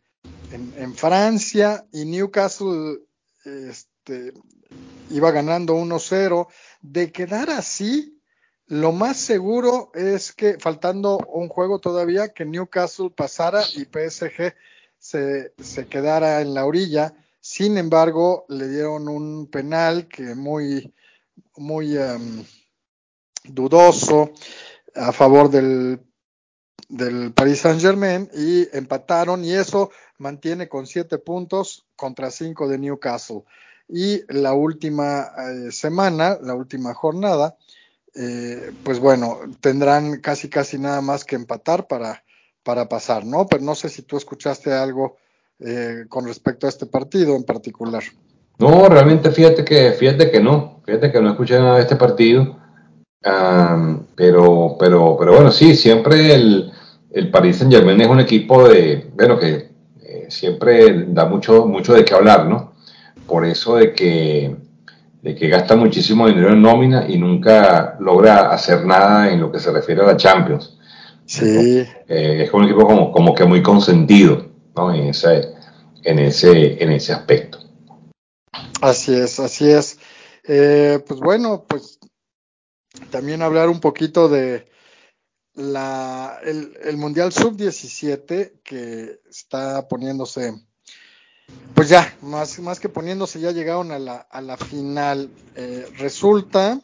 [0.52, 3.00] en, Francia y Newcastle
[3.44, 4.34] este,
[5.10, 6.48] iba ganando 1-0.
[6.82, 8.22] De quedar así,
[8.68, 14.56] lo más seguro es que, faltando un juego todavía, que Newcastle pasara y PSG
[14.98, 17.14] se, se quedara en la orilla.
[17.40, 20.94] Sin embargo, le dieron un penal que muy,
[21.58, 22.46] muy em,
[23.44, 24.32] dudoso
[24.96, 26.00] a favor del,
[26.88, 32.78] del Paris Saint Germain y empataron y eso mantiene con siete puntos contra cinco de
[32.78, 33.44] Newcastle.
[33.94, 37.58] Y la última eh, semana, la última jornada,
[38.16, 42.24] eh, pues bueno, tendrán casi casi nada más que empatar para,
[42.64, 43.48] para pasar, ¿no?
[43.48, 45.18] Pero no sé si tú escuchaste algo
[45.60, 48.02] eh, con respecto a este partido en particular.
[48.60, 52.58] No, realmente fíjate que, fíjate que no, fíjate que no escuché nada de este partido,
[53.22, 56.72] pero, pero, pero bueno, sí, siempre el,
[57.12, 59.72] el Paris Saint Germain es un equipo de, bueno, que
[60.30, 62.71] siempre da mucho, mucho de qué hablar, ¿no?
[63.32, 64.54] Por eso de que,
[65.22, 69.60] de que gasta muchísimo dinero en nómina y nunca logra hacer nada en lo que
[69.60, 70.78] se refiere a la Champions.
[71.26, 71.46] Sí.
[72.10, 74.52] Eh, es un equipo como, como que muy consentido.
[74.76, 74.94] ¿no?
[74.94, 75.54] En, ese,
[76.04, 77.60] en, ese, en ese aspecto.
[78.82, 79.98] Así es, así es.
[80.44, 82.00] Eh, pues bueno, pues
[83.12, 84.66] también hablar un poquito de
[85.54, 90.54] la, el, Mundial Sub-17 que está poniéndose,
[91.74, 95.30] pues ya, más, más que poniéndose, ya llegaron a la, a la final.
[95.56, 96.80] Eh, resulta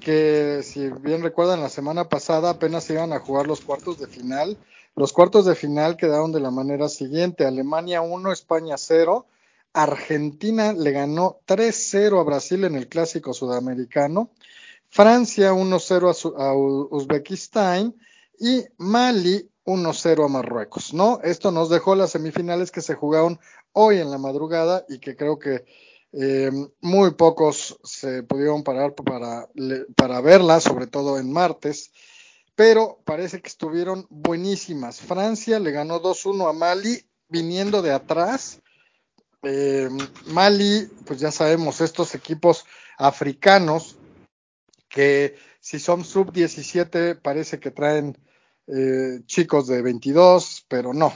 [0.00, 4.56] que, si bien recuerdan, la semana pasada apenas iban a jugar los cuartos de final
[4.98, 9.26] los cuartos de final quedaron de la manera siguiente: Alemania 1, España 0.
[9.72, 14.32] Argentina le ganó 3-0 a Brasil en el clásico sudamericano.
[14.88, 16.52] Francia 1-0 a,
[16.96, 17.94] Uzbekistán
[18.40, 21.20] y Mali 1-0 a Marruecos, ¿no?
[21.22, 23.38] Esto nos dejó las semifinales que se jugaron
[23.72, 25.64] hoy en la madrugada y que creo que
[26.12, 26.50] eh,
[26.80, 29.48] muy pocos se pudieron parar para,
[29.96, 31.92] para verlas, sobre todo en martes
[32.58, 35.00] pero parece que estuvieron buenísimas.
[35.00, 38.60] Francia le ganó 2-1 a Mali viniendo de atrás.
[39.44, 39.88] Eh,
[40.26, 43.94] Mali, pues ya sabemos, estos equipos africanos
[44.88, 48.18] que si son sub 17 parece que traen
[48.68, 51.12] eh, chicos de 22, pero no,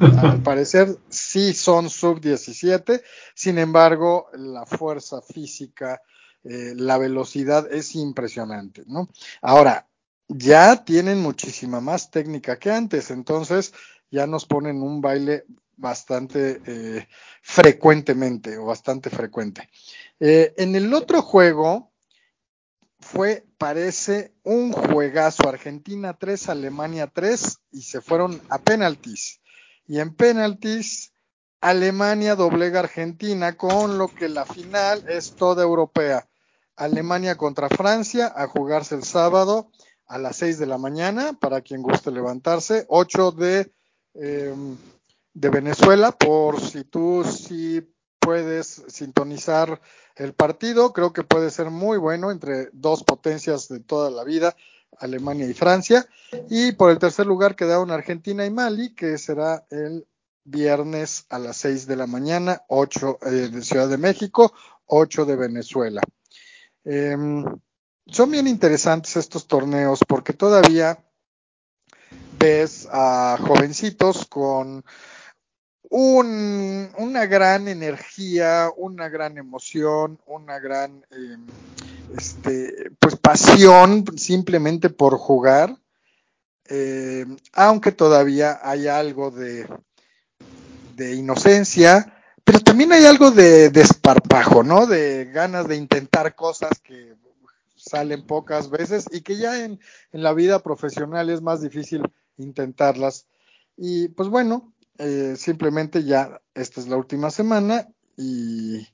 [0.00, 3.02] al parecer sí son sub 17,
[3.34, 6.00] sin embargo la fuerza física,
[6.42, 9.08] eh, la velocidad es impresionante, ¿no?
[9.42, 9.88] Ahora,
[10.28, 13.72] ya tienen muchísima más técnica que antes, entonces
[14.10, 15.44] ya nos ponen un baile
[15.76, 17.08] bastante eh,
[17.42, 19.68] frecuentemente o bastante frecuente.
[20.20, 21.92] Eh, en el otro juego
[23.04, 29.40] fue, parece, un juegazo, Argentina 3, Alemania 3 y se fueron a penaltis.
[29.86, 31.12] Y en penaltis,
[31.60, 36.28] Alemania doblega Argentina con lo que la final es toda europea.
[36.76, 39.70] Alemania contra Francia a jugarse el sábado
[40.06, 43.72] a las 6 de la mañana, para quien guste levantarse, 8 de,
[44.14, 44.76] em,
[45.34, 47.93] de Venezuela, por si tú sí
[48.24, 49.80] puedes sintonizar
[50.16, 50.92] el partido.
[50.92, 54.56] Creo que puede ser muy bueno entre dos potencias de toda la vida,
[54.98, 56.06] Alemania y Francia.
[56.48, 60.06] Y por el tercer lugar quedaron Argentina y Mali, que será el
[60.44, 64.52] viernes a las 6 de la mañana, 8 eh, de Ciudad de México,
[64.86, 66.02] 8 de Venezuela.
[66.84, 67.44] Em,
[68.06, 70.98] son bien interesantes estos torneos porque todavía
[72.38, 74.84] ves a jovencitos con
[75.90, 81.46] una gran energía, una gran emoción, una gran em,
[82.16, 85.76] este, pues pasión simplemente por jugar,
[86.66, 89.68] em, aunque todavía hay algo de,
[90.96, 94.86] de inocencia, pero también hay algo de desparpajo, ¿no?
[94.86, 97.14] De ganas de intentar cosas que
[97.76, 99.78] salen pocas veces y que ya en,
[100.12, 102.02] en la vida profesional es más difícil
[102.38, 103.26] intentarlas.
[103.76, 108.86] Y pues bueno, eh, simplemente ya esta es la última semana y,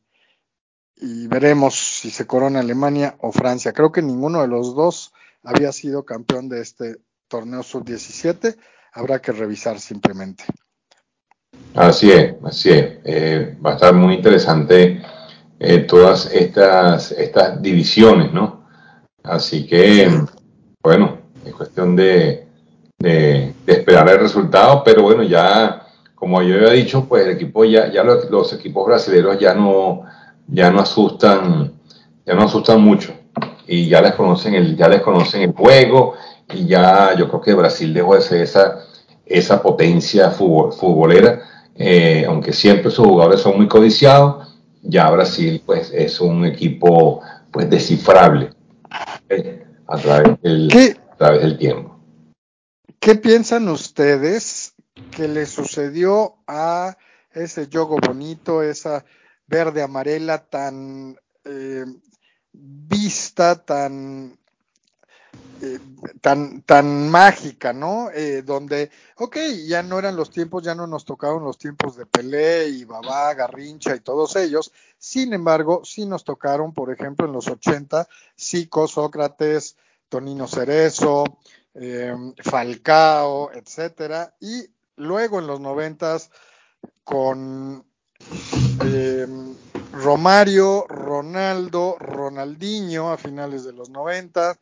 [0.96, 3.72] y, veremos si se corona Alemania o Francia.
[3.72, 6.96] Creo que ninguno de los dos había sido campeón de este
[7.28, 8.56] torneo sub-17.
[8.92, 10.44] Habrá que revisar simplemente.
[11.74, 12.98] Así es, así es.
[13.04, 15.02] Eh, va a estar muy interesante
[15.58, 18.66] eh, todas estas, estas divisiones, ¿no?
[19.22, 20.10] Así que,
[20.82, 22.48] bueno, es cuestión de,
[22.98, 25.79] de, esperar el resultado, pero bueno, ya,
[26.20, 30.02] como yo había dicho, pues el equipo ya, ya los, equipos brasileños ya no,
[30.46, 31.72] ya no asustan,
[32.26, 33.14] ya no asustan mucho.
[33.66, 36.16] Y ya les conocen el, ya les conocen el juego
[36.52, 38.84] y ya yo creo que Brasil dejó de ser esa,
[39.24, 41.40] esa potencia futbolera,
[41.74, 44.46] eh, aunque siempre sus jugadores son muy codiciados,
[44.82, 48.50] ya Brasil pues es un equipo pues descifrable
[49.30, 51.98] eh, a, través a través del tiempo.
[53.00, 54.69] ¿Qué piensan ustedes
[55.10, 56.96] que le sucedió a
[57.32, 59.04] ese yogo bonito, esa
[59.46, 61.84] verde amarela tan eh,
[62.52, 64.38] vista, tan,
[65.62, 65.78] eh,
[66.20, 68.10] tan, tan mágica, ¿no?
[68.10, 69.36] Eh, donde, ok,
[69.66, 73.34] ya no eran los tiempos, ya no nos tocaron los tiempos de Pelé y Babá,
[73.34, 74.72] Garrincha y todos ellos.
[74.98, 78.08] Sin embargo, sí nos tocaron, por ejemplo, en los 80,
[78.38, 79.76] Zico, Sócrates,
[80.08, 81.24] Tonino Cerezo,
[82.42, 84.68] Falcao, etcétera, y
[85.00, 86.30] luego en los noventas
[87.04, 87.84] con
[88.84, 89.26] eh,
[89.92, 94.58] Romario, Ronaldo, Ronaldinho a finales de los noventas,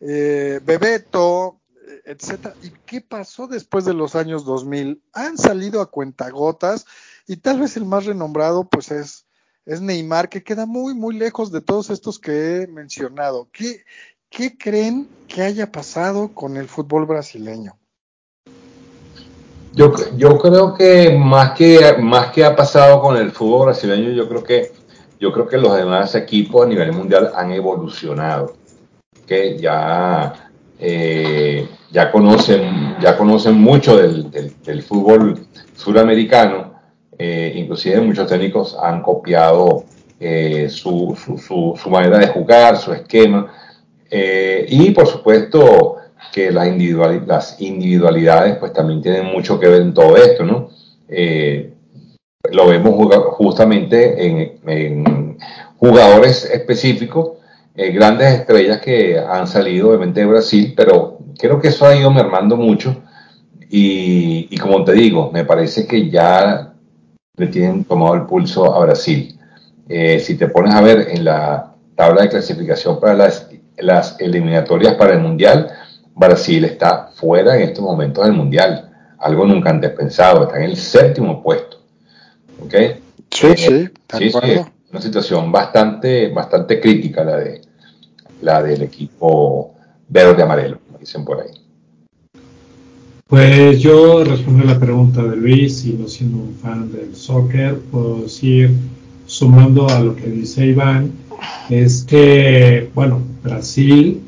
[0.00, 1.60] eh, Bebeto,
[2.04, 2.54] etcétera.
[2.62, 5.02] ¿Y qué pasó después de los años 2000?
[5.12, 6.86] Han salido a cuentagotas
[7.26, 9.26] y tal vez el más renombrado pues es,
[9.66, 13.48] es Neymar, que queda muy, muy lejos de todos estos que he mencionado.
[13.52, 13.84] ¿Qué,
[14.30, 17.78] ¿Qué creen que haya pasado con el fútbol brasileño?
[19.74, 24.28] Yo, yo creo que más que más que ha pasado con el fútbol brasileño, yo
[24.28, 24.72] creo que
[25.18, 28.54] yo creo que los demás equipos a nivel mundial han evolucionado,
[29.26, 36.74] que ya eh, ya conocen ya conocen mucho del, fútbol suramericano,
[37.18, 39.84] eh, inclusive muchos técnicos han copiado
[40.20, 43.50] eh, su, su, su manera de jugar, su esquema
[44.14, 45.96] eh, y por supuesto
[46.32, 46.66] que las,
[47.60, 50.70] individualidades pues también tienen mucho que ver en todo esto, ¿no?
[51.08, 51.72] Eh,
[52.50, 52.94] lo vemos
[53.36, 55.38] justamente en,
[55.76, 57.32] jugadores específicos,
[57.74, 62.10] eh, grandes estrellas que han salido obviamente de Brasil, pero creo que eso ha ido
[62.10, 63.02] mermando mucho
[63.68, 66.72] y, como te digo, me parece que ya
[67.36, 69.36] le tienen tomado el pulso a Brasil.
[69.88, 73.48] si te pones a ver en la tabla de clasificación para las
[73.82, 75.70] las eliminatorias para el Mundial,
[76.14, 78.90] Brasil está fuera en estos momentos del Mundial.
[79.18, 81.78] Algo nunca antes pensado, está en el séptimo puesto.
[82.60, 82.74] ¿Ok?
[83.30, 87.62] Sí, eh, sí, sí, sí, una situación bastante, bastante crítica la, de,
[88.42, 89.74] la del equipo
[90.08, 91.50] verde amarelo, dicen por ahí.
[93.26, 97.78] Pues yo respondo a la pregunta de Luis y no siendo un fan del soccer,
[97.90, 98.70] puedo decir,
[99.24, 101.12] sumando a lo que dice Iván,
[101.70, 104.20] es que, bueno, Brasil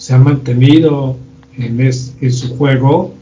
[0.00, 1.18] se ha mantenido
[1.58, 3.12] en, su juego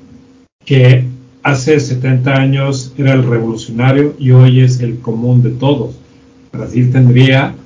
[0.64, 1.03] que
[1.43, 5.97] hace 70 años era el revolucionario y hoy es el común de todos.
[6.53, 7.57] Brasil tendría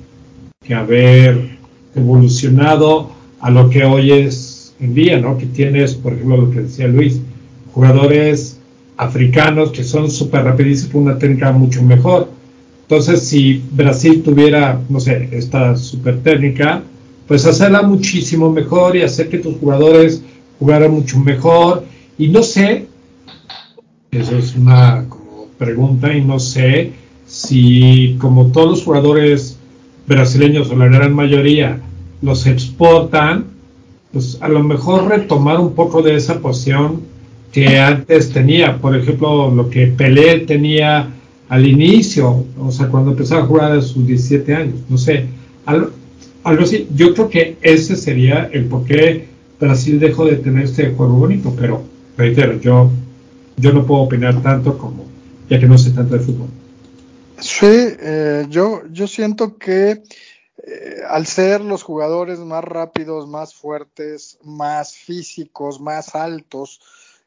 [0.65, 1.59] que haber
[1.93, 5.37] evolucionado a lo que hoy es en día, ¿no?
[5.37, 7.21] Que tienes, por ejemplo, lo que decía Luis,
[7.71, 8.57] jugadores
[8.97, 12.29] africanos que son súper rapidísimos, una técnica mucho mejor
[12.83, 16.83] entonces, si Brasil tuviera, no sé, esta super técnica,
[17.27, 20.21] pues hacerla muchísimo mejor y hacer que tus jugadores
[20.59, 21.85] jugaran mucho mejor.
[22.17, 22.87] Y no sé,
[24.11, 26.91] eso es una como pregunta, y no sé
[27.25, 29.57] si como todos los jugadores
[30.07, 31.79] brasileños o la gran mayoría
[32.21, 33.45] los exportan,
[34.11, 37.01] pues a lo mejor retomar un poco de esa posición
[37.51, 41.09] que antes tenía, por ejemplo, lo que Pelé tenía
[41.49, 45.25] al inicio, o sea, cuando empezaba a jugar a sus 17 años, no sé,
[46.43, 46.87] así.
[46.93, 49.27] Yo creo que ese sería el por qué
[49.59, 51.83] Brasil dejó de tener este juego bonito, pero
[52.17, 52.91] reitero, yo,
[53.57, 55.05] yo no puedo opinar tanto como,
[55.49, 56.47] ya que no sé tanto de fútbol.
[57.39, 60.03] Sí, eh, yo, yo siento que
[60.65, 66.81] eh, al ser los jugadores más rápidos, más fuertes, más físicos, más altos,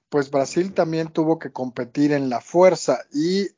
[0.09, 3.49] pues Brasil también tuvo que competir en la fuerza y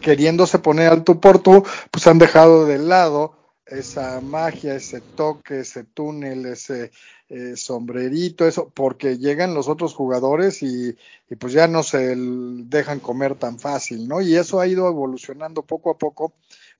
[0.00, 3.37] queriéndose poner alto por tú, pues han dejado de lado
[3.70, 6.90] esa magia, ese toque, ese túnel, ese
[7.28, 10.96] eh, sombrerito, eso, porque llegan los otros jugadores y,
[11.38, 14.20] pues ya no se dejan comer tan fácil, ¿no?
[14.20, 16.32] Y eso ha ido evolucionando poco a poco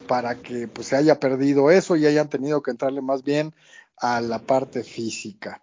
[0.06, 3.54] para que pues se haya perdido eso y hayan tenido que entrarle más bien
[3.96, 5.62] a la parte física.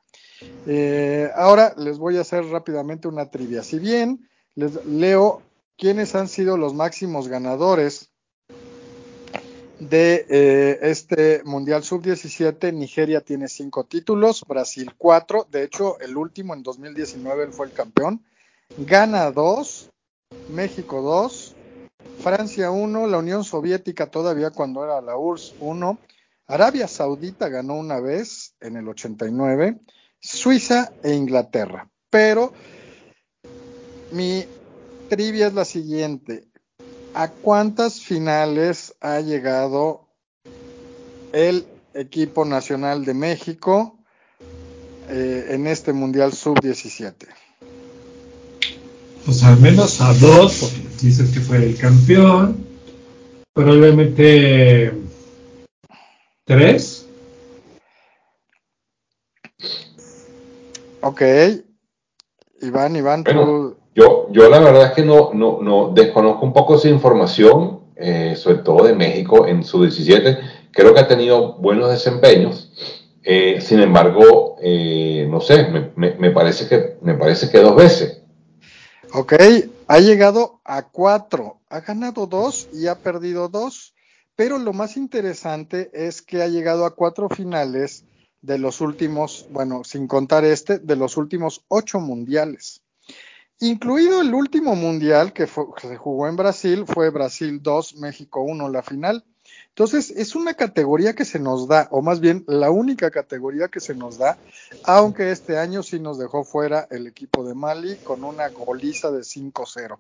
[0.68, 3.64] Eh, ahora les voy a hacer rápidamente una trivia.
[3.64, 5.42] Si bien les leo
[5.78, 8.12] quiénes han sido los máximos ganadores
[9.80, 16.54] de eh, este Mundial Sub-17, Nigeria tiene cinco títulos, Brasil cuatro, de hecho el último
[16.54, 18.24] en 2019 él fue el campeón,
[18.78, 19.92] Gana dos,
[20.50, 21.56] México dos,
[22.20, 26.00] Francia uno, la Unión Soviética todavía cuando era la URSS uno,
[26.48, 29.80] Arabia Saudita ganó una vez en el 89,
[30.20, 31.90] Suiza e Inglaterra.
[32.10, 32.54] Pero
[34.12, 34.46] mi
[35.10, 36.48] trivia es la siguiente.
[37.17, 40.10] ¿A cuántas finales ha llegado
[41.32, 43.97] el equipo nacional de México
[45.08, 47.13] eh, en este Mundial Sub-17?
[49.25, 52.67] Pues al menos a dos, porque dices que fue el campeón.
[53.54, 54.91] Probablemente
[56.43, 57.08] tres.
[60.99, 61.21] Ok.
[62.62, 66.75] Iván, Iván, tú yo, yo la verdad es que no, no, no desconozco un poco
[66.75, 70.38] esa información, eh, sobre todo de México en su 17.
[70.71, 72.73] Creo que ha tenido buenos desempeños.
[73.23, 78.21] Eh, sin embargo, eh, no sé, me, parece que, me parece que dos veces.
[79.13, 79.34] Ok,
[79.88, 83.95] ha llegado a cuatro, ha ganado dos y ha perdido dos,
[84.36, 88.03] pero lo más interesante es que ha llegado a cuatro finales
[88.41, 92.81] de los últimos, bueno, sin contar este, de los últimos ocho mundiales.
[93.60, 98.84] Incluido el último mundial que, se jugó en Brasil, fue Brasil 2, México 1, la
[98.84, 99.24] final.
[99.70, 103.80] Entonces, es una categoría que se nos da, o más bien la única categoría que
[103.80, 104.38] se nos da,
[104.84, 109.22] aunque este año sí nos dejó fuera el equipo de Mali con una goliza de
[109.22, 110.00] 5-0.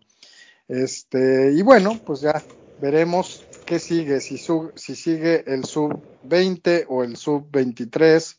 [0.67, 2.43] Este, y bueno, pues ya
[2.81, 8.37] veremos qué sigue, si, si sigue el sub-20 o el sub-23.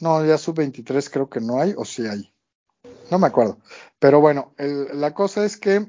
[0.00, 2.33] No, ya sub-23 creo que no hay, o sí hay.
[3.10, 3.58] No me acuerdo.
[3.98, 5.86] Pero bueno, la cosa es que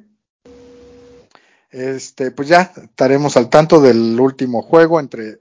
[1.72, 5.40] este, pues ya estaremos al tanto del último juego entre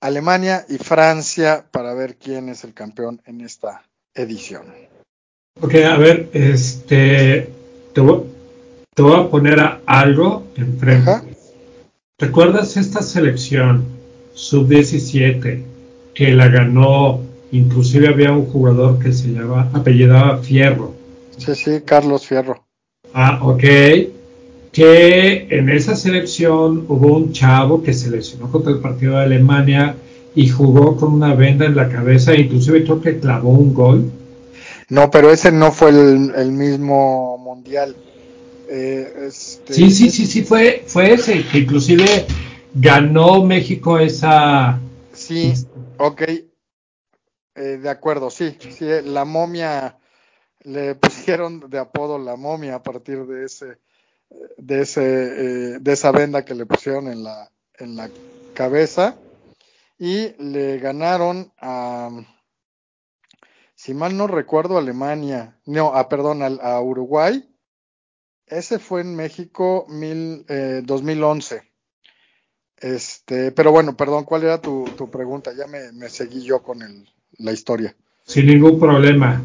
[0.00, 3.82] Alemania y Francia para ver quién es el campeón en esta
[4.14, 4.66] edición.
[5.60, 7.50] Ok, a ver, este,
[7.94, 8.26] te voy,
[8.96, 11.12] a poner a algo enfrente.
[12.18, 13.86] ¿Recuerdas esta selección
[14.34, 15.62] sub-17
[16.14, 17.20] que la ganó
[17.52, 20.94] Inclusive había un jugador que se llamaba, apellidaba Fierro.
[21.36, 22.64] Sí, sí, Carlos Fierro.
[23.12, 23.62] Ah, ok.
[24.72, 29.94] Que en esa selección hubo un chavo que se lesionó contra el partido de Alemania
[30.34, 34.10] y jugó con una venda en la cabeza, inclusive creo que clavó un gol.
[34.88, 37.94] No, pero ese no fue el, mismo mundial.
[38.70, 42.24] Eh, este, sí, sí, sí, sí, fue, fue ese, que inclusive
[42.74, 44.80] ganó México esa...
[45.12, 45.52] Sí,
[45.98, 46.22] ok,
[47.54, 49.98] eh, de acuerdo, sí, sí, la momia
[50.60, 53.78] le pusieron de apodo la momia a partir de ese,
[54.56, 58.10] de ese, eh, de esa venda que le pusieron en la, en la
[58.54, 59.16] cabeza
[59.98, 62.10] y le ganaron a,
[63.74, 67.48] si mal no recuerdo, Alemania, no, a, perdón, a, Uruguay.
[68.46, 70.44] Ese fue en México mil,
[70.84, 71.56] 2011.
[71.56, 71.62] Eh,
[72.76, 75.52] este, pero bueno, perdón, ¿cuál era tu, tu pregunta?
[75.52, 77.08] Ya me, me seguí yo con el,
[77.38, 77.94] la historia.
[78.24, 79.42] Sin ningún problema.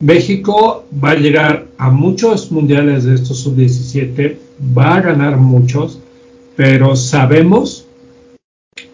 [0.00, 4.36] México va a llegar a muchos mundiales de estos sub-17,
[4.76, 6.00] va a ganar muchos,
[6.54, 7.86] pero sabemos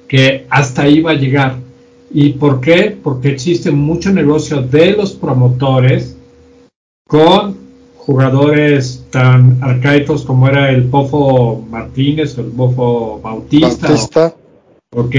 [0.07, 1.57] que hasta ahí va a llegar.
[2.11, 2.97] ¿Y por qué?
[3.03, 6.17] Porque existe mucho negocio de los promotores
[7.09, 7.57] con
[7.97, 13.89] jugadores tan arcaicos como era el Bofo Martínez o el Bofo Bautista.
[13.89, 14.35] Bautista.
[14.95, 15.17] ok.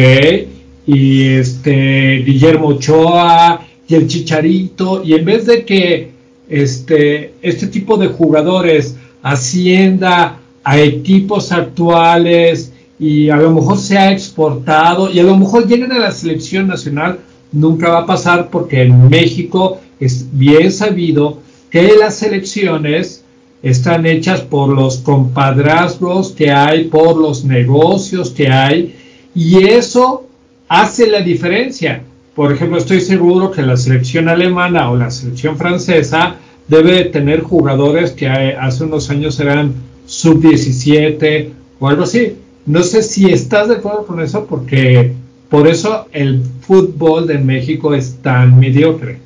[0.85, 5.03] Y este Guillermo Ochoa y el Chicharito.
[5.03, 6.11] Y en vez de que
[6.49, 14.11] este, este tipo de jugadores ascienda a equipos actuales y a lo mejor se ha
[14.11, 17.19] exportado y a lo mejor lleguen a la selección nacional,
[17.51, 23.23] nunca va a pasar porque en México es bien sabido que las selecciones
[23.61, 28.95] están hechas por los compadrazgos que hay, por los negocios que hay,
[29.33, 30.27] y eso
[30.67, 32.01] hace la diferencia.
[32.35, 36.37] Por ejemplo, estoy seguro que la selección alemana o la selección francesa
[36.67, 39.73] debe tener jugadores que hace unos años eran
[40.05, 41.49] sub-17
[41.79, 42.37] o algo así.
[42.65, 45.13] No sé si estás de acuerdo con eso porque
[45.49, 49.19] por eso el fútbol de México es tan mediocre.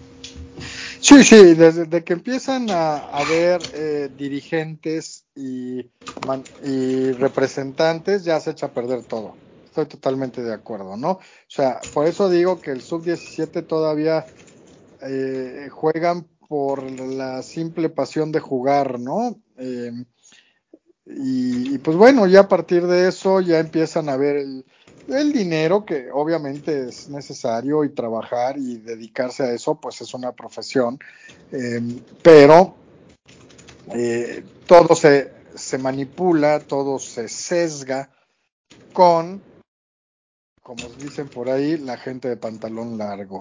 [1.00, 5.86] Sí, sí, desde que empiezan a haber eh, dirigentes y,
[6.66, 9.36] y, representantes ya se echa a perder todo.
[9.78, 11.12] Estoy totalmente de acuerdo, ¿no?
[11.12, 14.26] O sea, por eso digo que el sub-17 todavía
[15.04, 19.40] eh, juegan por la simple pasión de jugar, ¿no?
[19.56, 19.92] Eh,
[21.06, 24.38] y, pues bueno, ya a partir de eso ya empiezan a ver
[25.08, 30.32] el, dinero que obviamente es necesario y trabajar y dedicarse a eso, pues es una
[30.32, 30.98] profesión,
[31.52, 31.80] eh,
[32.24, 32.74] pero
[34.66, 38.10] todo se, se manipula, todo se sesga
[38.92, 39.40] con,
[40.68, 43.40] como dicen por ahí, la gente de pantalón largo.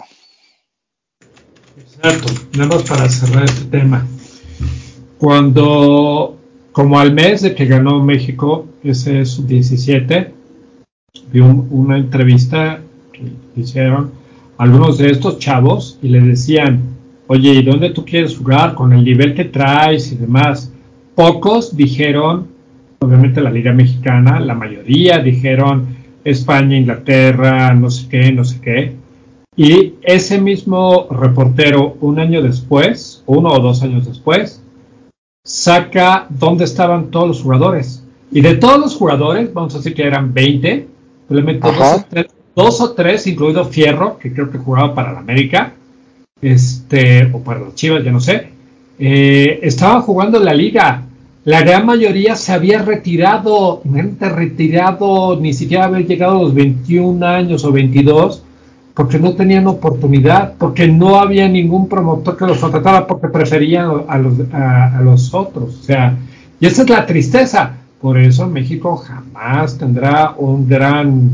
[1.77, 4.07] Exacto, nada más para cerrar este tema.
[5.19, 6.39] Cuando,
[6.71, 10.33] como al mes de que ganó México, ese es 17,
[11.33, 12.81] vi una entrevista
[13.13, 14.13] que hicieron
[14.57, 16.81] algunos de estos chavos y le decían,
[17.27, 20.71] oye, ¿y dónde tú quieres jugar con el nivel que traes y demás?
[21.17, 22.47] Pocos dijeron,
[23.01, 25.96] obviamente la Liga Mexicana, la mayoría dijeron
[26.27, 28.97] España, Inglaterra, no sé qué, no sé qué.
[29.57, 34.61] Y ese mismo reportero, un año después, uno o dos años después,
[35.45, 38.03] saca dónde estaban todos los jugadores.
[38.31, 40.89] Y de todos los jugadores, vamos a decir que eran 20,
[41.29, 45.21] Probablemente dos o, tres, dos o, tres, incluido Fierro, que creo que jugaba para la
[45.21, 45.73] América,
[46.41, 48.49] este, o para los Chivas, ya no sé,
[48.99, 51.03] eh, estaban jugando en la liga.
[51.47, 53.81] La gran mayoría se había retirado,
[54.19, 58.43] retirado, ni siquiera haber llegado a los 21 años o 22,
[58.95, 64.19] porque no tenían oportunidad, porque no había ningún promotor que los contratara, porque preferían a
[64.19, 65.79] los, a los otros.
[65.79, 66.19] O sea,
[66.59, 67.75] y esa es la tristeza.
[68.01, 71.31] Por eso México jamás tendrá un gran,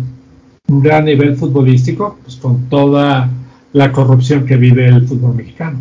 [0.69, 3.31] un gran nivel futbolístico, pues con toda
[3.73, 5.79] la corrupción que vive el fútbol mexicano.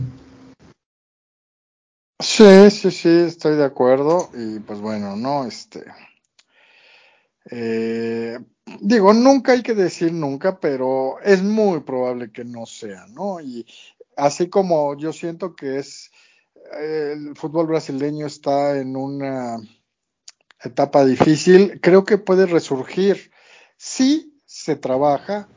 [2.22, 4.30] Sí, sí, sí, estoy de acuerdo.
[4.34, 5.86] Y pues bueno, no, este.
[7.50, 8.38] Eh,
[8.80, 13.40] digo, nunca hay que decir nunca, pero es muy probable que no sea, ¿no?
[13.40, 13.66] Y
[14.16, 16.12] así como yo siento que es.
[16.80, 19.58] El fútbol brasileño está en una
[20.64, 23.32] etapa difícil, creo que puede resurgir
[23.76, 25.50] si se trabaja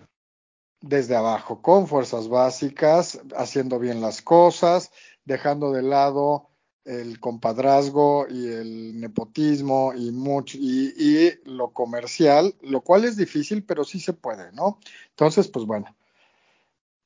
[0.80, 4.90] desde abajo, con fuerzas básicas, haciendo bien las cosas,
[5.24, 6.53] dejando de lado
[6.84, 13.64] el compadrazgo y el nepotismo y, mucho, y, y, lo comercial, lo cual es difícil,
[13.64, 14.78] pero sí se puede, ¿no?
[15.10, 15.94] Entonces, pues bueno,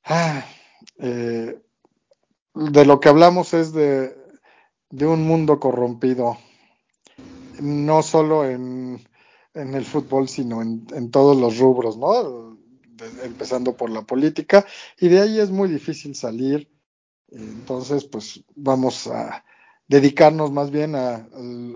[0.03, 0.45] ah,
[0.97, 1.61] eh,
[2.55, 4.15] de lo que hablamos es de,
[4.89, 6.37] de un mundo corrompido
[7.61, 9.01] no solo en,
[9.53, 12.57] en el fútbol, sino en, en, todos los rubros, ¿no?
[13.23, 14.65] Empezando por la política,
[14.99, 16.69] y de ahí es muy difícil salir.
[17.31, 19.43] Entonces, pues vamos a
[19.89, 21.27] dedicarnos más bien a,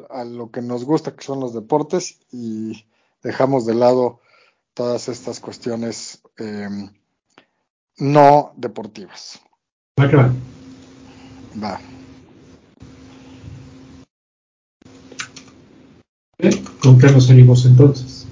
[0.09, 2.85] a, lo que nos gusta, que son los deportes, y
[3.23, 4.21] dejamos de lado
[4.73, 6.69] todas estas cuestiones eh,
[7.97, 9.41] no deportivas.
[11.61, 11.79] Va.
[16.81, 18.27] ¿Con qué nos seguimos entonces?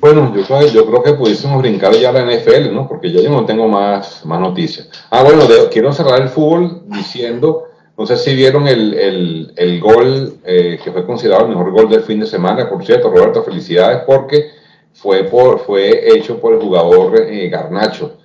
[0.00, 2.86] Bueno, yo, yo creo que pudiésemos brincar ya a la NFL, ¿no?
[2.86, 4.88] Porque ya yo no tengo más, más noticias.
[5.10, 7.67] Ah, bueno, de, quiero cerrar el fútbol diciendo,
[7.98, 11.90] no sé si vieron el, el, el gol eh, que fue considerado el mejor gol
[11.90, 14.50] del fin de semana, por cierto, Roberto, felicidades, porque
[14.92, 18.18] fue, por, fue hecho por el jugador eh, Garnacho.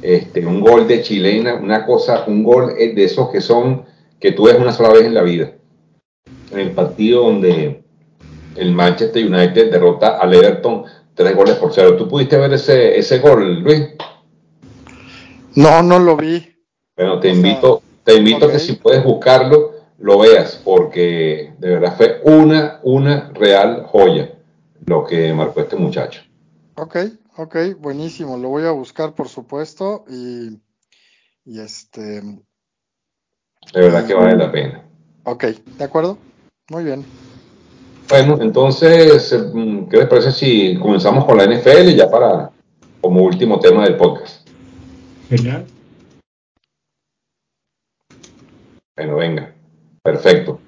[0.00, 3.84] Este, un gol de chilena, una cosa, un gol de esos que son,
[4.18, 5.52] que tú ves una sola vez en la vida.
[6.50, 7.84] En el partido donde
[8.56, 10.84] el Manchester United derrota al Everton
[11.14, 11.96] tres goles por cero.
[11.96, 13.86] ¿Tú pudiste ver ese, ese gol, Luis?
[15.56, 16.54] No, no lo vi.
[16.96, 18.52] Bueno, te o invito, te invito okay.
[18.52, 24.30] que si puedes buscarlo, lo veas, porque de verdad fue una, una real joya
[24.86, 26.22] lo que marcó este muchacho.
[26.76, 26.96] Ok,
[27.36, 28.36] ok, buenísimo.
[28.36, 30.60] Lo voy a buscar, por supuesto, y,
[31.44, 32.20] y este.
[32.20, 34.84] De verdad que vale la pena.
[35.24, 35.44] Ok,
[35.78, 36.18] de acuerdo.
[36.70, 37.04] Muy bien.
[38.08, 42.50] Bueno, entonces, mm, ¿qué les parece si comenzamos con la NFL ya para
[43.00, 44.46] como último tema del podcast?
[45.30, 45.64] Genial.
[48.96, 49.52] Bueno, venga.
[50.04, 50.60] Perfecto.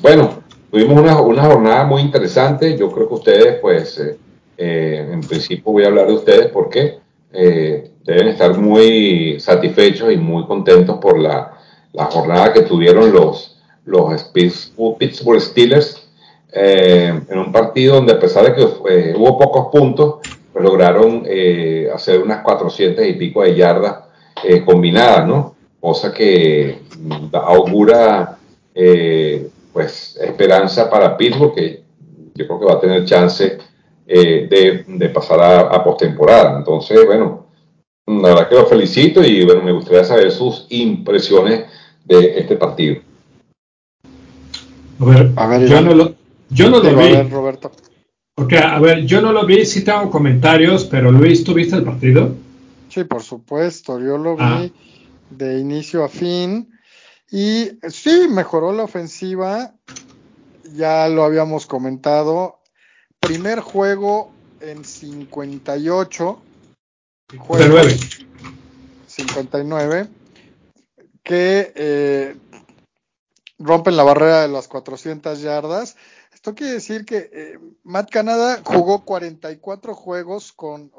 [0.00, 2.78] bueno, tuvimos una, una, jornada muy interesante.
[2.78, 4.16] Yo creo que ustedes, pues, eh,
[4.56, 6.98] eh, en principio voy a hablar de ustedes porque
[7.30, 11.58] eh, deben estar muy satisfechos y muy contentos por la,
[11.92, 16.08] la jornada que tuvieron los, los Pittsburgh Steelers
[16.50, 20.20] en un partido donde a pesar de que hubo pocos puntos,
[20.50, 21.24] pues lograron
[21.94, 24.04] hacer unas 400 y pico de yardas
[24.64, 25.57] combinadas, ¿no?
[25.80, 26.80] Cosa que
[27.32, 28.38] augura
[28.74, 31.82] eh, pues esperanza para Pittsburgh, que
[32.34, 33.58] yo creo que va a tener chance
[34.06, 36.58] eh, de, pasar a, postemporada.
[36.58, 37.46] Entonces, bueno,
[38.06, 41.66] la verdad que los felicito y bueno, me gustaría saber sus impresiones
[42.04, 43.02] de este partido.
[45.36, 46.14] A ver, yo no lo,
[46.50, 47.22] yo no lo vi.
[47.30, 47.70] Roberto.
[48.36, 51.82] Ok, a ver, yo no lo vi, sí tengo comentarios, pero Luis, ¿tú viste el
[51.82, 52.34] partido?
[52.88, 54.72] Sí, por supuesto, yo lo vi.
[55.30, 56.72] De inicio a fin.
[57.30, 59.74] Y sí, mejoró la ofensiva,
[60.74, 62.60] ya lo habíamos comentado.
[63.20, 66.42] Primer juego en 58.
[67.38, 67.78] Juego
[69.06, 70.08] 59.
[71.22, 72.36] Que eh,
[73.58, 75.96] rompen la barrera de las 400 yardas.
[76.32, 80.92] Esto quiere decir que eh, Matt Canada jugó 44 juegos con,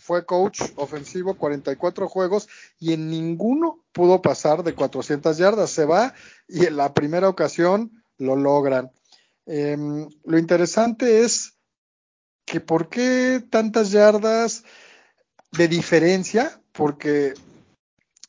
[0.00, 5.70] fue coach ofensivo 44 juegos y en ninguno pudo pasar de 400 yardas.
[5.70, 6.14] Se va
[6.48, 8.90] y en la primera ocasión lo logran.
[9.46, 11.54] Em, lo interesante es
[12.44, 14.64] que por qué tantas yardas
[15.52, 17.34] de diferencia, porque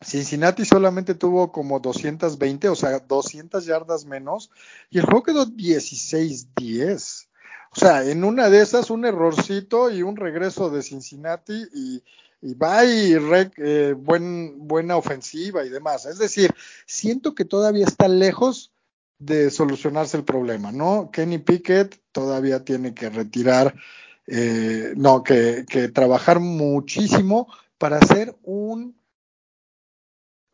[0.01, 4.51] Cincinnati solamente tuvo como 220, o sea, 200 yardas menos,
[4.89, 7.27] y el juego quedó 16-10.
[7.75, 12.01] O sea, en una de esas, un errorcito y un regreso de Cincinnati y,
[12.53, 13.13] va y
[13.57, 16.05] eh, buen, buena ofensiva y demás.
[16.05, 16.53] Es decir,
[16.85, 18.71] siento que todavía está lejos
[19.17, 21.09] de solucionarse el problema, ¿no?
[21.11, 23.75] Kenny Pickett todavía tiene que retirar,
[24.27, 27.47] eh, no, que, que, trabajar muchísimo
[27.77, 28.97] para hacer un,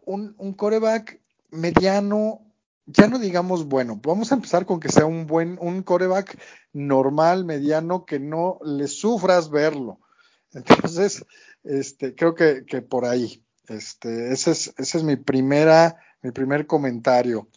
[0.06, 1.20] un, un coreback
[1.52, 2.51] mediano
[2.86, 6.38] ya no digamos bueno, vamos a empezar con que sea un buen, un coreback
[6.74, 10.00] normal, mediano, que no le sufras verlo.
[10.54, 11.26] Entonces,
[11.64, 13.44] este, creo que, que por ahí.
[13.68, 17.48] Este, ese es, ese es mi primera, mi primer comentario.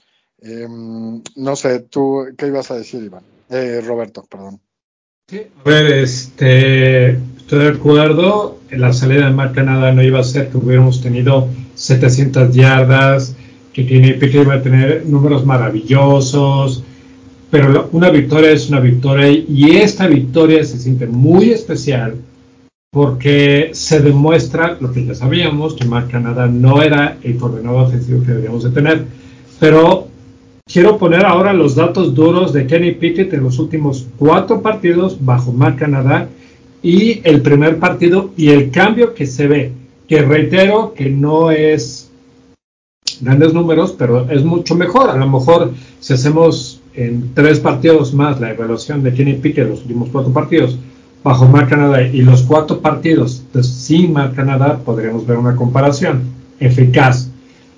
[0.41, 3.25] Em, no sé, tú, ¿qué ibas a decir, Iván?
[3.51, 4.61] Eh, Roberto, perdón.
[5.31, 8.61] a ver, este, estoy de acuerdo.
[8.70, 13.35] En la salida de Mar Canadá no iba a ser que hubiéramos tenido 700 yardas,
[13.75, 16.85] que tiene Piquet va a tener números maravillosos,
[17.51, 22.14] pero una victoria es una victoria y esta victoria se siente muy especial
[22.93, 28.20] porque se demuestra lo que ya sabíamos, que Mar Canadá no era el coordinador ofensivo
[28.20, 29.05] que deberíamos de tener.
[29.59, 30.07] Pero
[30.64, 35.53] quiero poner ahora los datos duros de Kenny Pickett en los últimos cuatro partidos bajo
[35.53, 36.29] Mar Canadá
[36.81, 39.72] y el primer partido y el cambio que se ve,
[40.07, 42.03] que reitero que no es
[43.21, 45.11] grandes números, pero es mucho mejor.
[45.11, 49.83] A lo mejor si hacemos en tres partidos más la evaluación de Kenny Pickett, los
[49.83, 50.79] últimos cuatro partidos,
[51.23, 56.23] bajo Mar Canadá y los cuatro partidos sin Mar Canadá, podríamos ver una comparación
[56.61, 57.31] eficaz.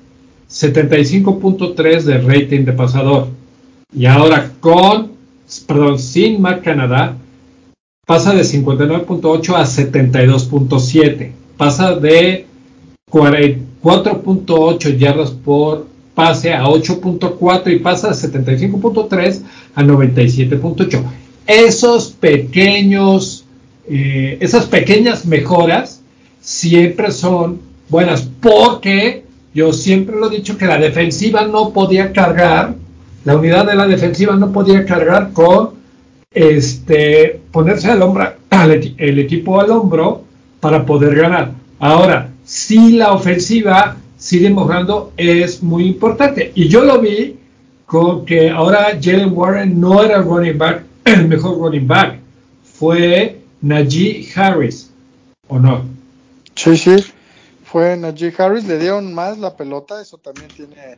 [0.49, 3.27] 75.3 de rating de pasador.
[3.93, 5.11] Y ahora con,
[5.65, 7.17] perdón, sin Mac Canadá,
[8.05, 11.31] pasa de 59.8 a 72.7.
[11.57, 12.45] Pasa de
[13.11, 19.41] 4.8 yardas por pase a 8.4 y pasa de 75.3
[19.75, 21.03] a 97.8.
[21.45, 23.45] Esos pequeños,
[23.87, 26.01] eh, esas pequeñas mejoras
[26.41, 29.26] siempre son buenas porque
[29.57, 32.75] yo siempre lo he dicho que la defensiva no podía cargar,
[33.25, 35.71] la unidad de la defensiva no podía cargar con
[36.31, 38.33] este ponerse al hombro,
[38.97, 40.21] el equipo al hombro
[40.59, 41.53] para poder ganar.
[41.79, 46.51] Ahora, si la ofensiva sigue mejorando, es muy importante.
[46.53, 47.37] Y yo lo vi
[47.87, 52.19] con que ahora Jalen Warren no era el running back, el mejor running back,
[52.75, 54.91] fue Najee Harris,
[55.47, 55.81] ¿o no?
[56.53, 56.95] Sí, sí,
[57.67, 60.97] fue Najee Harris, le dieron más la pelota, eso también tiene,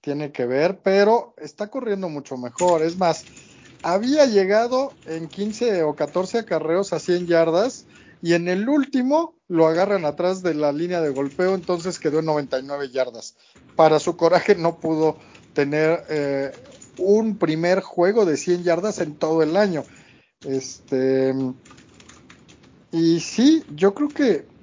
[0.00, 2.82] tiene que ver, pero está corriendo mucho mejor.
[2.82, 3.24] Es más,
[3.82, 7.84] había llegado en 15 o 14 acarreos a 100 yardas
[8.22, 12.24] y en el último lo agarran atrás de la línea de golpeo, entonces quedó en
[12.24, 13.36] 99 yardas.
[13.76, 15.18] Para su coraje no pudo
[15.52, 16.52] tener eh,
[16.96, 19.84] un primer juego de 100 yardas en todo el año.
[20.44, 21.34] Este,
[22.90, 24.55] y sí, yo creo que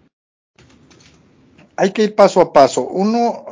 [1.75, 2.87] hay que ir paso a paso.
[2.87, 3.45] Uno,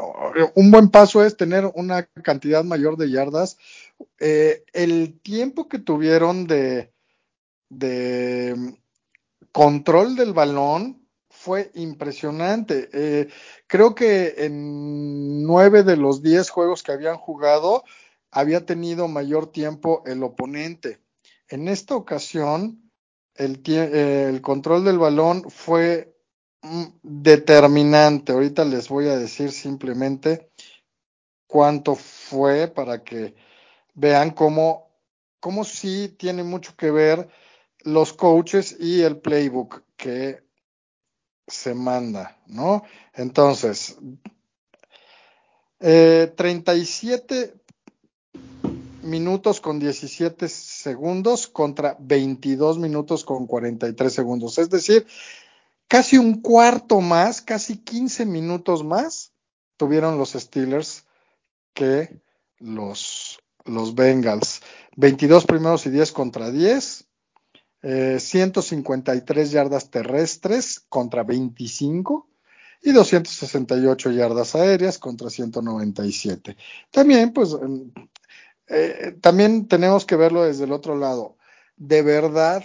[0.55, 3.57] un buen paso es tener una cantidad mayor de yardas.
[4.19, 6.91] Eh, el tiempo que tuvieron de,
[7.69, 8.75] de
[9.51, 12.89] control del balón fue impresionante.
[12.93, 13.29] Eh,
[13.67, 17.83] creo que en nueve de los diez juegos que habían jugado
[18.29, 20.99] había tenido mayor tiempo el oponente.
[21.47, 22.91] En esta ocasión,
[23.35, 26.10] el, eh, el control del balón fue mm,
[27.01, 28.31] determinante.
[28.31, 30.49] Ahorita les voy a decir simplemente
[31.47, 33.35] cuánto fue para que
[33.93, 34.89] vean cómo,
[35.39, 37.29] cómo sí tiene mucho que ver
[37.83, 40.43] los coaches y el playbook que
[41.47, 42.83] se manda, ¿no?
[43.13, 43.97] Entonces,
[45.79, 47.55] eh, 37
[49.03, 54.57] minutos con 17 segundos contra 22 minutos con 43 segundos.
[54.59, 55.05] Es decir,
[55.91, 59.33] casi un cuarto más, casi 15 minutos más
[59.75, 61.05] tuvieron los Steelers
[61.73, 62.21] que
[62.59, 64.61] los, los Bengals.
[64.95, 67.09] 22 primeros y 10 contra 10.
[68.19, 72.29] 153 eh, yardas terrestres contra 25
[72.83, 76.55] y 268 yardas aéreas contra 197.
[76.89, 77.49] También, pues,
[78.69, 81.35] eh, también tenemos que verlo desde el otro lado.
[81.75, 82.63] De verdad,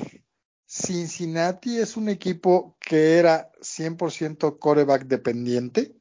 [0.66, 5.94] Cincinnati es un equipo que era 100% coreback dependiente.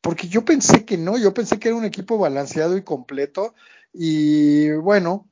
[0.00, 3.54] Porque yo pensé que no, yo pensé que era un equipo balanceado y completo.
[3.92, 5.28] Y bueno,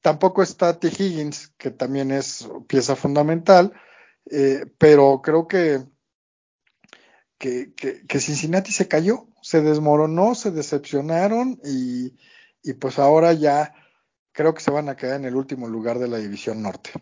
[0.00, 0.88] Tampoco está T.
[0.88, 3.72] Higgins, que también es pieza fundamental,
[4.30, 5.84] eh, pero creo que,
[7.36, 12.16] que, que, Cincinnati se cayó, se desmoronó, se decepcionaron y,
[12.62, 13.74] y pues ahora ya
[14.32, 16.92] creo que se van a quedar en el último lugar de la división norte.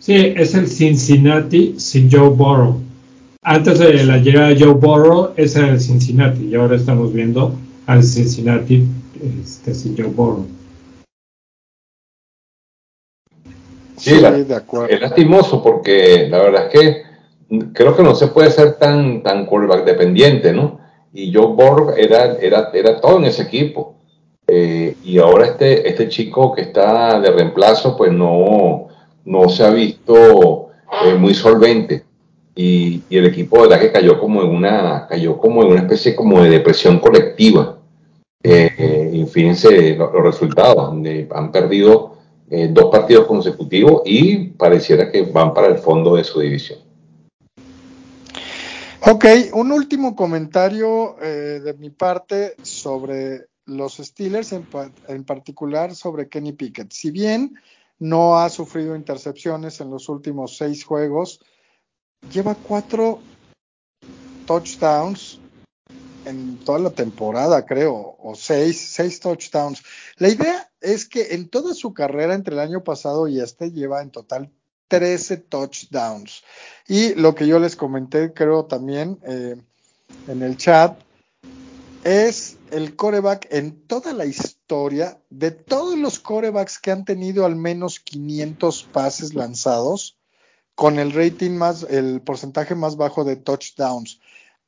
[0.00, 2.80] Sí, es el Cincinnati sin Joe Burrow.
[3.42, 7.54] Antes de la llegada de Joe Burrow, ese era el Cincinnati y ahora estamos viendo
[7.86, 8.82] al Cincinnati
[9.42, 10.46] este, sin Joe Burrow.
[13.98, 14.88] Sí, de acuerdo.
[14.88, 17.02] es lastimoso porque la verdad es que
[17.74, 20.80] creo que no se puede ser tan, tan quarterback dependiente, ¿no?
[21.12, 23.96] Y Joe Borg era, era, era todo en ese equipo.
[24.46, 28.89] Eh, y ahora este, este chico que está de reemplazo, pues no,
[29.24, 30.70] no se ha visto
[31.04, 32.04] eh, muy solvente.
[32.54, 36.14] Y, el equipo de verdad que cayó como en una, cayó como en una especie
[36.14, 37.78] como de depresión colectiva.
[38.42, 40.92] Eh, y fíjense los, los resultados,
[41.32, 42.20] han perdido
[42.52, 46.80] eh, dos partidos consecutivos y pareciera que van para el fondo de su división.
[49.06, 54.66] Ok, un último comentario eh, de mi parte sobre los Steelers, en,
[55.06, 56.90] en, particular sobre Kenny Pickett.
[56.90, 57.54] Si bien
[58.00, 61.40] no ha sufrido intercepciones en los últimos seis juegos,
[62.32, 63.20] lleva cuatro
[64.46, 65.38] touchdowns
[66.24, 69.82] en toda la temporada, creo, o seis, seis touchdowns.
[70.16, 74.02] La idea es que en toda su carrera entre el año pasado y este lleva
[74.02, 74.50] en total
[74.88, 76.42] 13 touchdowns.
[76.88, 79.56] Y lo que yo les comenté, creo también eh,
[80.26, 80.98] en el chat,
[82.04, 87.56] es el coreback en toda la historia de todos los corebacks que han tenido al
[87.56, 90.18] menos 500 pases lanzados
[90.74, 94.20] con el rating más, el porcentaje más bajo de touchdowns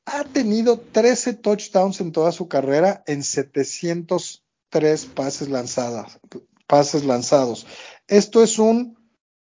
[0.04, 6.18] ha tenido 13 touchdowns en toda su carrera en 703 pases lanzadas,
[6.66, 7.66] pases lanzados.
[8.08, 8.98] Esto es un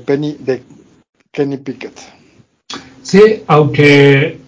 [0.00, 0.62] Penny, de
[1.30, 1.98] Kenny Pickett.
[3.02, 4.38] Sí, aunque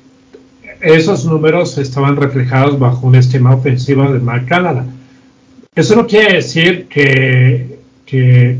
[0.80, 4.84] esos números estaban reflejados bajo un esquema ofensivo de Mark Canada.
[5.74, 7.78] Eso no quiere decir que,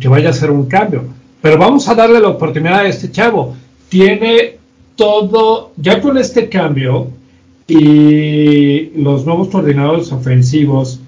[0.09, 1.05] vaya a ser un cambio,
[1.47, 3.55] pero vamos a darle la oportunidad a este chavo.
[3.88, 4.59] Tiene
[4.97, 7.07] todo, ya con este cambio
[7.68, 10.99] y los nuevos coordinadores ofensivos,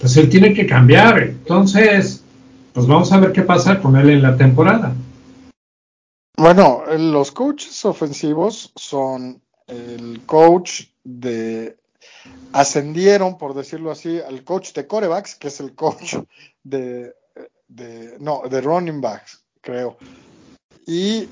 [0.00, 1.24] pues él tiene que cambiar.
[1.24, 2.22] Entonces,
[2.72, 4.94] pues vamos a ver qué pasa con él en la temporada.
[6.36, 11.76] Bueno, los coaches ofensivos son el coach de
[12.52, 16.14] ascendieron, por decirlo así, al coach de corebacks, que es el coach
[16.62, 17.16] de,
[17.66, 19.98] de no, de running backs, creo.
[20.86, 21.28] Y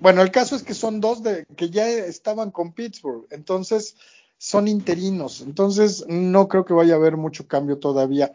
[0.00, 3.96] bueno, el caso es que son dos de que ya estaban con Pittsburgh, entonces
[4.38, 8.32] son interinos, entonces no creo que vaya a haber mucho cambio todavía.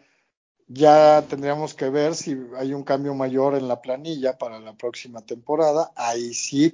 [0.68, 5.20] Ya tendríamos que ver si hay un cambio mayor en la planilla para la próxima
[5.22, 5.90] temporada.
[5.96, 6.72] Ahí sí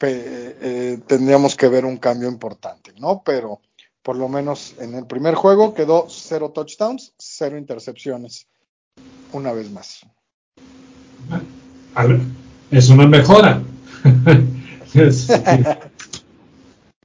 [0.00, 3.22] eh, tendríamos que ver un cambio importante, ¿no?
[3.24, 3.62] Pero
[4.02, 8.48] por lo menos en el primer juego quedó cero touchdowns, cero intercepciones,
[9.32, 10.04] una vez más.
[12.70, 13.62] Es una mejora.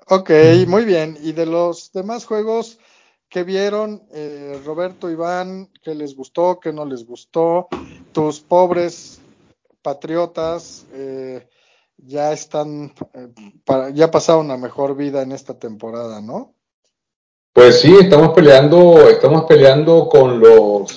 [0.07, 0.31] ok,
[0.67, 1.17] muy bien.
[1.21, 2.79] Y de los demás juegos
[3.29, 7.67] que vieron, eh, Roberto, Iván, ¿qué les gustó, qué no les gustó?
[8.13, 9.19] Tus pobres
[9.81, 11.49] patriotas eh,
[11.97, 13.27] ya están, eh,
[13.65, 16.53] para, ya pasaron una mejor vida en esta temporada, ¿no?
[17.51, 20.95] Pues sí, estamos peleando, estamos peleando con los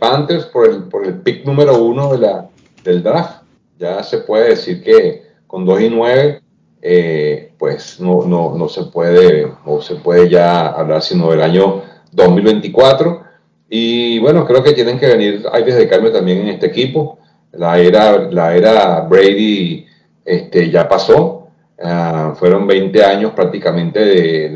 [0.00, 2.49] Panthers por el, por el pick número uno de la,
[2.84, 3.42] del draft.
[3.78, 6.42] Ya se puede decir que con 2 y 9,
[6.82, 11.82] eh, pues no, no, no, se puede, no se puede ya hablar sino del año
[12.12, 13.22] 2024.
[13.68, 17.18] Y bueno, creo que tienen que venir aires de cambio también en este equipo.
[17.52, 19.86] La era, la era Brady
[20.24, 21.40] este, ya pasó.
[21.82, 24.48] Ah, fueron 20 años prácticamente de,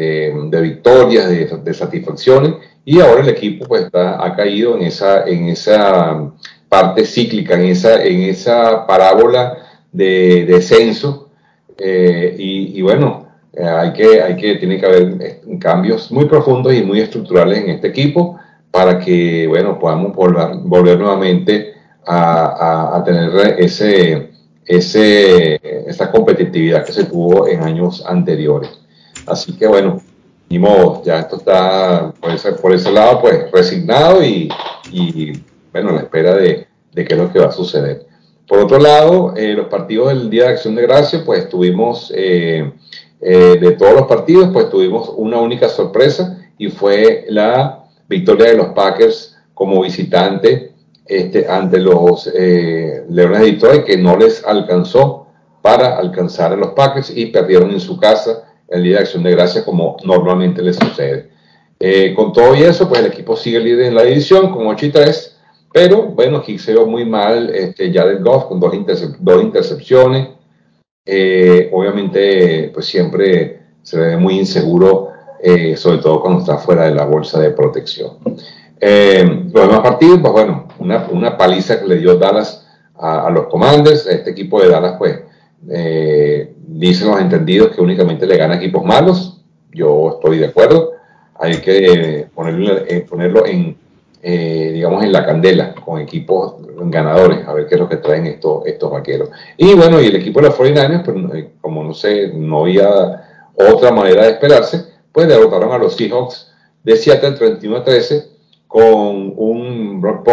[0.51, 2.53] de, victorias, de, de, satisfacciones,
[2.85, 6.31] y ahora el equipo pues está, ha caído en esa, en esa
[6.69, 9.59] parte cíclica, en esa, en esa parábola
[9.93, 11.25] de descenso
[11.79, 16.75] eh, y, bueno, eh, hay que, hay que, tiene que haber eh, cambios muy profundos
[16.75, 18.39] y muy estructurales en este equipo
[18.71, 21.75] para que, bueno, podamos volver, volver nuevamente
[22.07, 24.31] a, tener ese,
[24.67, 28.71] ese, esa competitividad que se tuvo en años anteriores.
[29.27, 30.01] Así que, bueno,
[30.51, 34.49] ni modo, ya esto está por ese, por ese lado, pues resignado y
[35.75, 38.07] bueno, la espera de, de qué es lo que va a suceder.
[38.47, 42.73] Por otro lado, eh, los partidos del Día de Acción de Gracia, pues tuvimos, eh,
[43.21, 48.57] eh, de todos los partidos, pues tuvimos una única sorpresa y fue la victoria de
[48.57, 50.73] los Packers como visitante
[51.07, 55.27] este, ante los Leones de Detroit, que no les alcanzó
[55.61, 59.33] para alcanzar a los Packers y perdieron en su casa el Día de Acción de
[59.33, 61.31] Gracia como normalmente les sucede.
[62.15, 64.91] con todo y eso, pues el equipo sigue líder en la división con 8 y
[64.91, 65.34] 3
[65.75, 68.73] pero bueno, vio muy mal este, del Goff con dos,
[69.19, 70.29] dos intercepciones.
[71.05, 75.09] Eh, obviamente, pues siempre se ve muy inseguro,
[75.43, 78.19] eh, sobre todo cuando está fuera de la bolsa de protección.
[78.81, 83.31] Eh, los demás partidos, pues bueno, una, una, paliza que le dio Dallas a, a,
[83.31, 84.07] los Commanders.
[84.07, 85.23] Este equipo de Dallas, pues,
[86.69, 89.43] dicen los entendidos que únicamente le gana equipos malos.
[89.73, 90.93] Yo estoy de acuerdo.
[91.35, 92.77] Hay que ponerlo,
[93.09, 93.77] ponerlo en
[94.27, 96.55] eh, digamos, en la candela con equipos
[96.87, 99.29] ganadores, a ver qué es lo que traen estos, estos vaqueros.
[99.59, 103.23] Y bueno, y el equipo de los 49 pues eh, como no sé, no había
[103.55, 106.51] otra manera de esperarse, pues derrotaron a los Seahawks
[106.83, 108.25] de Seattle 31 a 13
[108.67, 110.27] con un Brock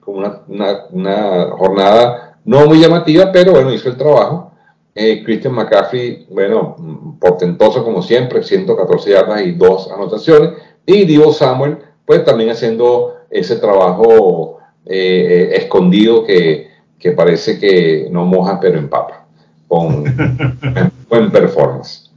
[0.00, 0.42] con una,
[0.90, 4.50] una, jornada no muy llamativa, pero bueno, hizo el trabajo.
[4.96, 6.74] Eh, Christian McCaffrey, bueno,
[7.20, 10.54] portentoso como siempre, 114 yardas y dos anotaciones.
[10.84, 18.24] Y Divo Samuel, pues también haciendo ese trabajo eh, escondido que, que, parece que no
[18.24, 19.26] moja pero empapa,
[19.68, 20.04] con
[21.08, 22.10] buen performance.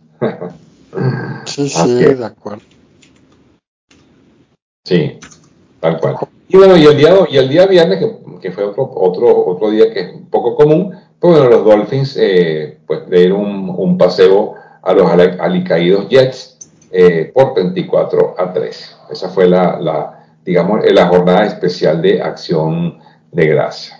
[1.46, 2.62] sí, sí, de acuerdo.
[4.86, 5.20] Sí,
[5.80, 6.16] tal cual.
[6.48, 9.70] Y bueno, y el día, y el día viernes, que, que, fue otro, otro, otro
[9.70, 13.98] día que es un poco común, pues bueno, los Dolphins eh, pues dieron un, un,
[13.98, 16.49] paseo a los alicaídos Jets
[16.92, 18.98] eh, por 24 a 3.
[19.12, 23.00] Esa fue la, la, digamos, la jornada especial de acción
[23.32, 24.00] de gracia.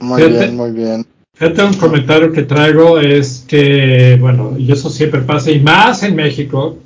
[0.00, 1.06] Muy bien, muy bien.
[1.34, 6.16] Fíjate, un comentario que traigo es que, bueno, y eso siempre pasa, y más en
[6.16, 6.76] México,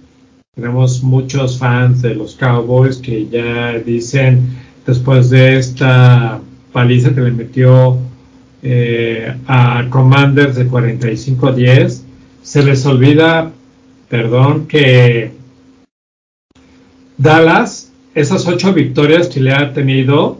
[0.54, 6.40] tenemos muchos fans de los Cowboys que ya dicen, después de esta
[6.72, 7.98] paliza que le metió
[8.62, 12.04] eh, a Commanders de 45 a 10,
[12.42, 13.50] se les olvida
[14.08, 15.32] perdón, que
[17.16, 20.38] Dallas, esas ocho victorias que le ha tenido,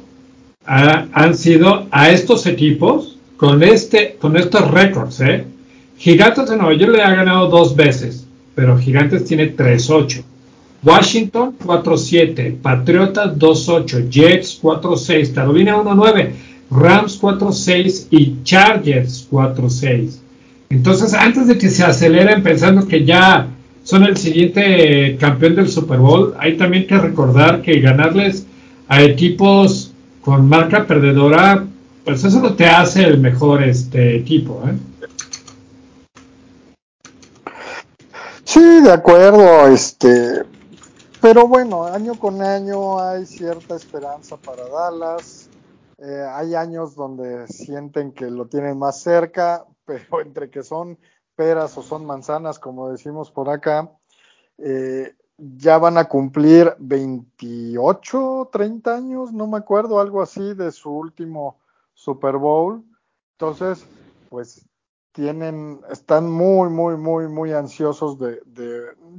[0.67, 5.45] han sido a estos equipos con, este, con estos récords, ¿eh?
[5.99, 10.23] Gigantes de Nueva York le ha ganado dos veces, pero Gigantes tiene 3-8.
[10.83, 16.33] Washington 4-7, Patriotas 2-8, Jets 4-6, Carolina 1-9,
[16.71, 20.19] Rams 4-6 y Chargers 4-6.
[20.75, 23.47] Entonces, antes de que se aceleren pensando que ya
[23.85, 28.45] son el siguiente campeón del Super Bowl, hay también que recordar que ganarles
[28.89, 31.65] a equipos con marca perdedora,
[32.05, 34.77] pues eso no te hace el mejor este equipo, ¿eh?
[38.43, 40.43] Sí, de acuerdo, este,
[41.21, 45.49] pero bueno, año con año hay cierta esperanza para Dallas.
[45.99, 49.65] Eh, hay años donde sienten que lo tienen más cerca,
[50.09, 50.99] pero entre que son
[51.35, 53.91] peras o son manzanas, como decimos por acá,
[54.59, 60.91] eh, ya van a cumplir 28, 30 años, no me acuerdo, algo así de su
[60.91, 61.59] último
[61.93, 62.85] Super Bowl.
[63.33, 63.85] Entonces,
[64.31, 64.65] pues
[65.15, 68.41] tienen, están muy, muy, muy, muy ansiosos de,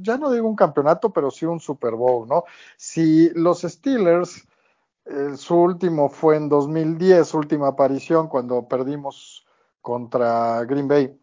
[0.00, 2.44] ya no digo un campeonato, pero sí un Super Bowl, ¿no?
[2.76, 4.46] Si los Steelers,
[5.06, 9.45] eh, su último fue en 2010, última aparición, cuando perdimos
[9.86, 11.16] contra Green Bay,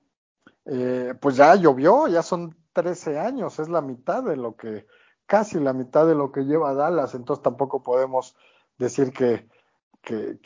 [0.64, 4.88] eh, pues ya llovió, ya son 13 años, es la mitad de lo que,
[5.26, 8.38] casi la mitad de lo que lleva Dallas, entonces tampoco podemos
[8.78, 9.50] decir que,
[10.02, 10.40] que,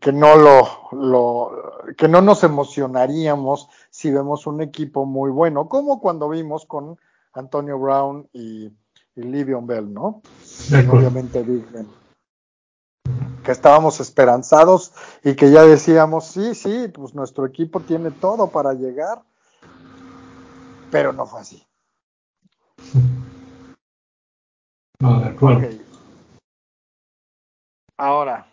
[0.00, 1.52] que, no lo, lo,
[1.96, 6.98] que no nos emocionaríamos si vemos un equipo muy bueno, como cuando vimos con
[7.34, 8.64] Antonio Brown y,
[9.14, 10.22] y Livion Bell, ¿no?
[10.90, 11.99] obviamente Big Ben.
[13.44, 14.92] Que estábamos esperanzados
[15.24, 19.22] y que ya decíamos, sí, sí, pues nuestro equipo tiene todo para llegar,
[20.90, 21.66] pero no fue así.
[25.00, 25.68] No, de acuerdo.
[27.96, 28.46] Ahora,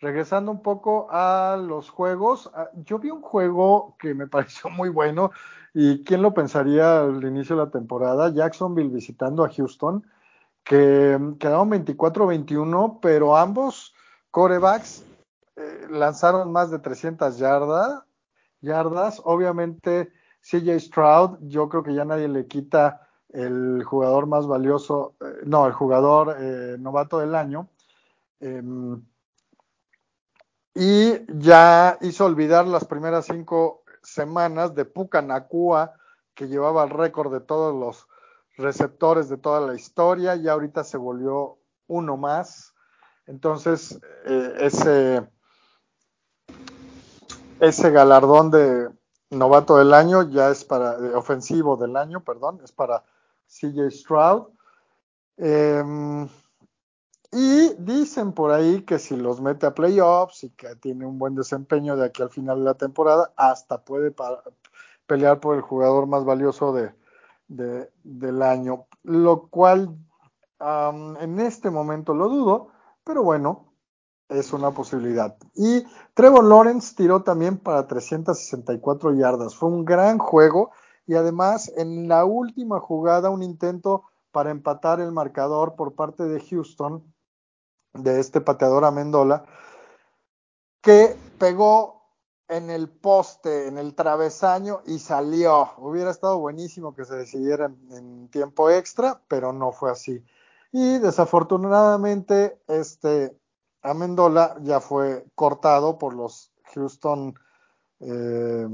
[0.00, 4.88] regresando un poco a los juegos, ah, yo vi un juego que me pareció muy
[4.88, 5.30] bueno
[5.74, 10.04] y quién lo pensaría al inicio de la temporada, Jacksonville visitando a Houston,
[10.66, 13.94] que quedaron 24-21, pero ambos
[14.32, 15.04] corebacks
[15.54, 18.02] eh, lanzaron más de 300 yardas,
[18.60, 20.12] yardas, obviamente
[20.42, 25.66] CJ Stroud, yo creo que ya nadie le quita el jugador más valioso, eh, no,
[25.66, 27.68] el jugador eh, novato del año.
[28.40, 29.00] Em,
[30.74, 35.94] y ya hizo olvidar las primeras cinco semanas de Puka Nakua,
[36.34, 38.08] que llevaba el récord de todos los
[38.56, 42.74] receptores de toda la historia, y ahorita se volvió uno más.
[43.26, 45.28] Entonces, eh, ese,
[47.60, 48.88] ese galardón de,
[49.30, 53.04] novato del año, ya es para, ofensivo del año, perdón, es para
[53.46, 54.48] CJ Stroud.
[55.36, 56.28] Em,
[57.32, 61.34] y dicen por ahí que si los mete a playoffs y que tiene un buen
[61.34, 64.14] desempeño de aquí al final de la temporada, hasta puede
[65.06, 66.94] pelear por el jugador más valioso de,
[67.48, 69.96] del año, lo cual
[70.58, 72.68] en este momento lo dudo,
[73.04, 73.72] pero bueno,
[74.28, 75.36] es una posibilidad.
[75.54, 75.84] Y
[76.14, 79.54] Trevor Lawrence tiró también para 364 yardas.
[79.54, 80.72] Fue un gran juego
[81.06, 86.40] y además en la última jugada un intento para empatar el marcador por parte de
[86.40, 87.04] Houston,
[87.94, 89.44] de este pateador Amendola,
[90.82, 91.95] que pegó
[92.48, 95.70] en el poste, en el travesaño y salió.
[95.78, 100.22] Hubiera estado buenísimo que se decidiera en, tiempo extra, pero no fue así.
[100.72, 103.36] Y desafortunadamente, este
[103.82, 107.34] Amendola ya fue cortado por los Houston
[108.00, 108.68] eh,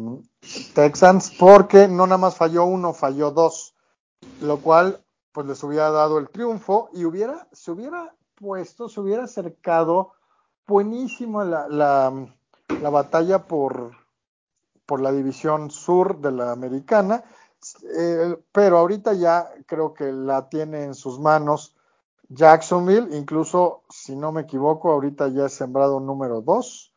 [0.75, 3.75] Texans porque no nada más falló uno, falló dos,
[4.41, 9.25] lo cual pues les hubiera dado el triunfo y hubiera, se hubiera puesto, se hubiera
[9.25, 10.13] acercado
[10.67, 12.27] buenísimo la, la,
[12.91, 13.93] batalla por,
[14.87, 17.25] por la división sur de la americana,
[17.97, 21.77] eh, pero ahorita ya creo que la tiene en sus manos
[22.29, 26.93] Jacksonville, incluso si no me equivoco, ahorita ya es sembrado número 2.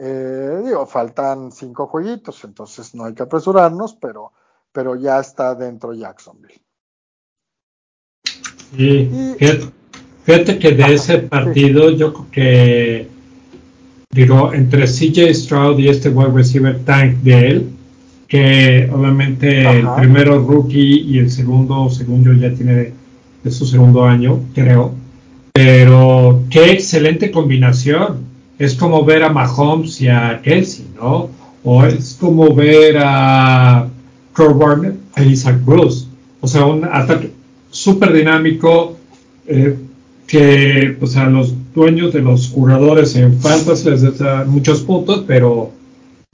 [0.00, 4.32] Eh, digo, faltan cinco jueguitos, entonces no hay que apresurarnos, pero,
[4.70, 6.62] pero ya está dentro Jacksonville.
[8.76, 9.34] y,
[10.22, 13.10] fíjate, que de ese partido yo creo que,
[14.10, 17.70] digo, entre CJ Stroud y este wide receiver tank de él,
[18.26, 22.92] que obviamente el primero rookie y el segundo, según yo, ya tiene
[23.44, 24.94] es su segundo año, creo.
[25.52, 28.26] Pero qué excelente combinación.
[28.58, 31.30] Es como ver a Mahomes y a Kelsey, ¿no?
[31.62, 33.88] O es como ver a
[34.34, 36.06] Kurt Warner a Isaac Bruce.
[36.40, 37.30] O sea, un ataque
[37.70, 38.96] súper dinámico
[39.46, 39.76] eh,
[40.26, 45.70] que, o sea, los dueños de los jugadores en fantasy les muchos puntos, pero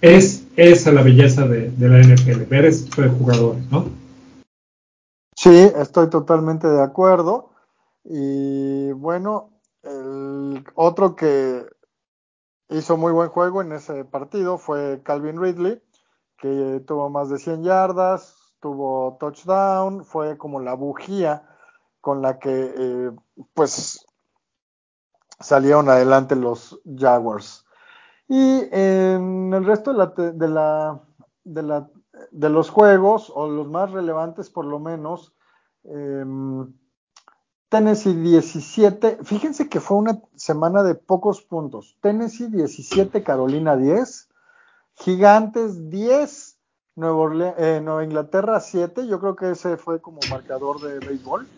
[0.00, 3.84] es esa es la belleza de, la NFL, ver de jugadores, ¿no?
[5.36, 7.50] Sí, estoy totalmente de acuerdo.
[8.04, 9.50] Y bueno,
[9.82, 11.66] el otro que
[12.70, 15.82] hizo muy buen juego en ese partido fue Calvin Ridley,
[16.38, 21.42] que tuvo más de 100 yardas, tuvo touchdown, fue como la bujía
[22.00, 23.10] con la que eh,
[23.52, 24.06] pues
[25.40, 27.64] salieron adelante los Jaguars.
[28.28, 31.02] Y en el resto de la, de la,
[31.44, 31.90] de la
[32.30, 35.34] de los juegos, o los más relevantes por lo menos,
[35.84, 36.72] em,
[37.68, 41.98] Tennessee 17, fíjense que fue una semana de pocos puntos.
[42.00, 44.28] Tennessee 17, Carolina 10,
[44.94, 46.58] Gigantes 10,
[46.96, 51.48] eh, Nueva, Inglaterra 7, yo creo que ese fue como marcador de béisbol.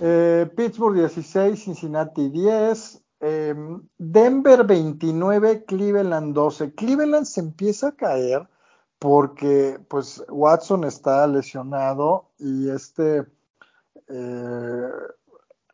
[0.00, 6.74] Eh, Pittsburgh 16, Cincinnati 10, em, Denver 29, Cleveland 12.
[6.74, 8.48] Cleveland se empieza a caer
[8.98, 13.26] porque pues Watson está lesionado y este
[14.08, 14.90] eh,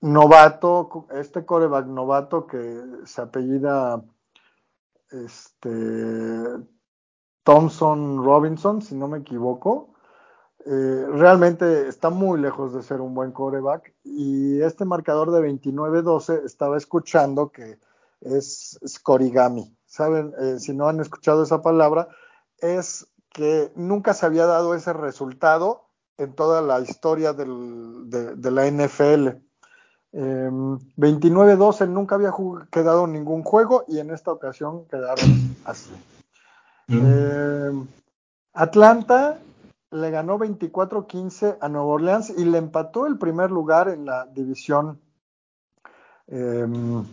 [0.00, 4.02] novato, este coreback novato que se apellida
[5.10, 5.70] este
[7.42, 9.89] Thompson Robinson, si no me equivoco,
[10.66, 16.44] eh, realmente está muy lejos de ser un buen coreback y este marcador de 29-12
[16.44, 17.78] estaba escuchando que
[18.20, 19.74] es scorigami.
[19.86, 20.34] ¿Saben?
[20.38, 22.08] Eh, si no han escuchado esa palabra,
[22.58, 25.86] es que nunca se había dado ese resultado
[26.18, 29.28] en toda la historia del, de, la NFL.
[30.12, 32.32] 29-12 nunca había
[32.70, 35.90] quedado ningún juego y en esta ocasión quedaron así.
[36.88, 37.86] Em,
[38.52, 39.38] Atlanta
[39.90, 45.00] le ganó 24-15 a Nueva Orleans y le empató el primer lugar en la división
[46.26, 47.04] em,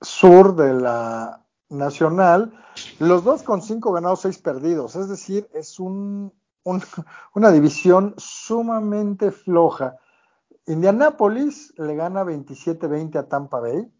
[0.00, 1.38] sur de la
[1.72, 2.52] Nacional,
[2.98, 4.94] los dos con cinco ganados, seis perdidos.
[4.94, 6.32] Es decir, es un,
[7.34, 9.96] una división sumamente floja.
[10.66, 13.90] Indianapolis le gana 27-20 a Tampa Bay.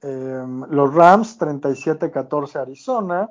[0.00, 3.30] Em, los Rams 37-14 a Arizona.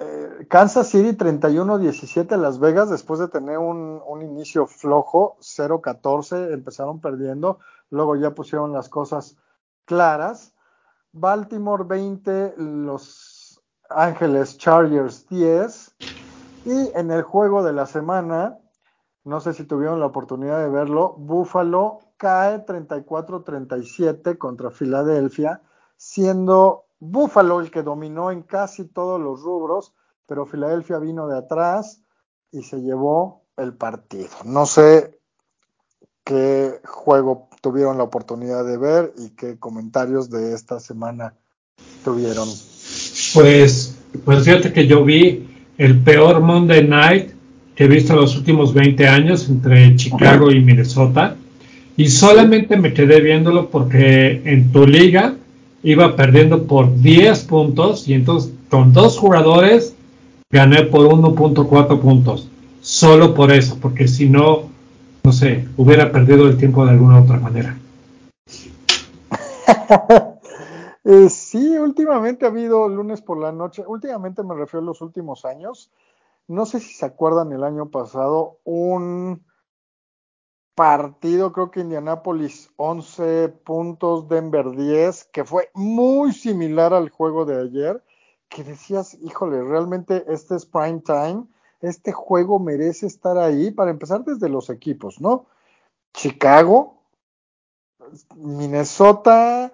[0.00, 6.52] Eh, Kansas City 31-17 a Las Vegas después de tener un, un inicio flojo, 0-14,
[6.52, 7.58] empezaron perdiendo,
[7.90, 9.36] luego ya pusieron las cosas
[9.84, 10.54] claras.
[11.12, 15.96] Baltimore 20, Los Ángeles Chargers 10.
[16.66, 18.58] Y en el juego de la semana,
[19.24, 25.62] no sé si tuvieron la oportunidad de verlo, Buffalo cae 34-37 contra Filadelfia,
[25.96, 29.92] siendo Buffalo el que dominó en casi todos los rubros,
[30.26, 32.02] pero Filadelfia vino de atrás
[32.52, 34.30] y se llevó el partido.
[34.44, 35.18] No sé
[36.24, 41.34] qué juego tuvieron la oportunidad de ver y qué comentarios de esta semana
[42.04, 42.48] tuvieron.
[43.34, 47.32] Pues, pues fíjate que yo vi el peor Monday Night
[47.74, 51.36] que he visto en los últimos 20 años entre Chicago y Minnesota.
[51.96, 55.36] Y solamente me quedé viéndolo porque en tu liga
[55.82, 59.94] iba perdiendo por 10 puntos y entonces con dos jugadores
[60.50, 62.48] gané por 1.4 puntos.
[62.80, 64.62] Solo por eso, porque si no,
[65.24, 67.78] no sé, hubiera perdido el tiempo de alguna otra manera.
[71.04, 75.46] Eh, sí, últimamente ha habido lunes por la noche, últimamente me refiero a los últimos
[75.46, 75.90] años,
[76.48, 79.42] no sé si se acuerdan el año pasado, un
[80.78, 87.60] partido, creo que Indianapolis 11 puntos, Denver 10, que fue muy similar al juego de
[87.60, 88.04] ayer,
[88.48, 91.48] que decías, híjole, realmente este es prime time,
[91.80, 95.46] este juego merece estar ahí, para empezar desde los equipos, ¿no?
[96.14, 97.02] Chicago,
[98.36, 99.72] Minnesota,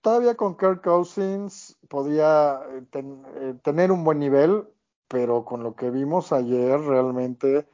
[0.00, 4.68] todavía con Kirk Cousins podía eh, eh, tener un buen nivel,
[5.08, 7.66] pero con lo que vimos ayer realmente,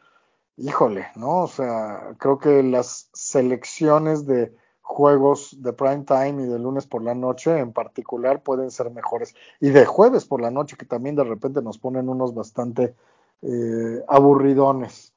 [0.57, 1.43] híjole, ¿no?
[1.43, 7.03] O sea, creo que las selecciones de juegos de prime time y de lunes por
[7.03, 9.35] la noche en particular pueden ser mejores.
[9.61, 12.95] Y de jueves por la noche, que también de repente nos ponen unos bastante
[13.43, 15.13] eh, aburridones.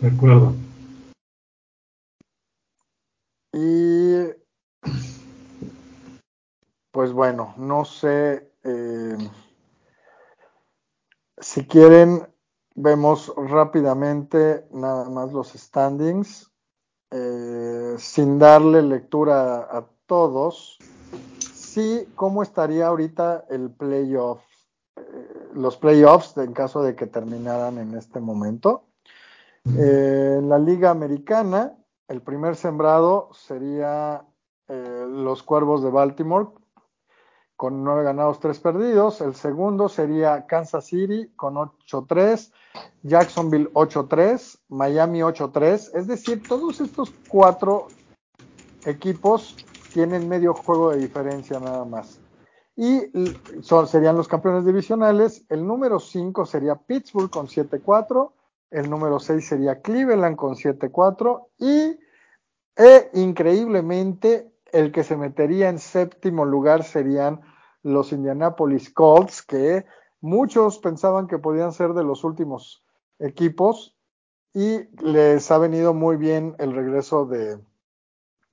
[0.00, 0.54] De acuerdo.
[3.52, 4.06] Y
[6.90, 9.16] pues bueno, no sé eh,
[11.38, 12.26] si quieren,
[12.76, 16.50] vemos rápidamente nada más los standings,
[17.10, 20.78] eh, sin darle lectura a todos.
[21.40, 24.40] Sí, ¿cómo estaría ahorita el playoff?
[25.56, 28.84] los playoffs en caso de que terminaran en este momento.
[29.76, 31.76] Eh, en la Liga Americana,
[32.08, 34.24] el primer sembrado sería
[34.68, 36.48] eh, los Cuervos de Baltimore,
[37.56, 39.20] con 9 ganados, 3 perdidos.
[39.20, 42.52] El segundo sería Kansas City con 8-3,
[43.02, 45.90] Jacksonville 8-3, Miami 8-3.
[45.94, 47.88] Es decir, todos estos cuatro
[48.84, 49.56] equipos
[49.92, 52.20] tienen medio juego de diferencia nada más.
[52.76, 53.10] Y
[53.62, 55.44] son, serían los campeones divisionales.
[55.48, 58.32] El número 5 sería Pittsburgh con 7-4.
[58.70, 61.46] El número 6 sería Cleveland con 7-4.
[61.58, 61.98] Y
[62.76, 67.40] e, increíblemente, el que se metería en séptimo lugar serían
[67.82, 69.84] los Indianapolis Colts, que
[70.20, 72.84] muchos pensaban que podían ser de los últimos
[73.18, 73.96] equipos
[74.52, 77.58] y les ha venido muy bien el regreso de,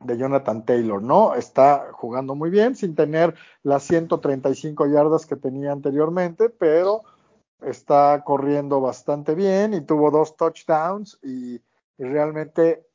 [0.03, 1.35] de Jonathan Taylor, ¿no?
[1.35, 7.03] Está jugando muy bien sin tener las 135 yardas que tenía anteriormente, pero
[7.61, 11.61] está corriendo bastante bien y tuvo dos touchdowns y,
[11.95, 12.85] realmente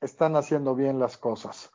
[0.00, 1.70] están haciendo bien las cosas.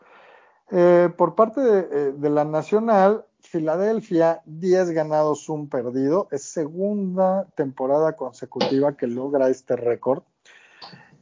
[0.72, 6.28] Eh, por parte de, de, la Nacional, Filadelfia, 10 ganados, un perdido.
[6.32, 10.24] Es segunda temporada consecutiva que logra este récord.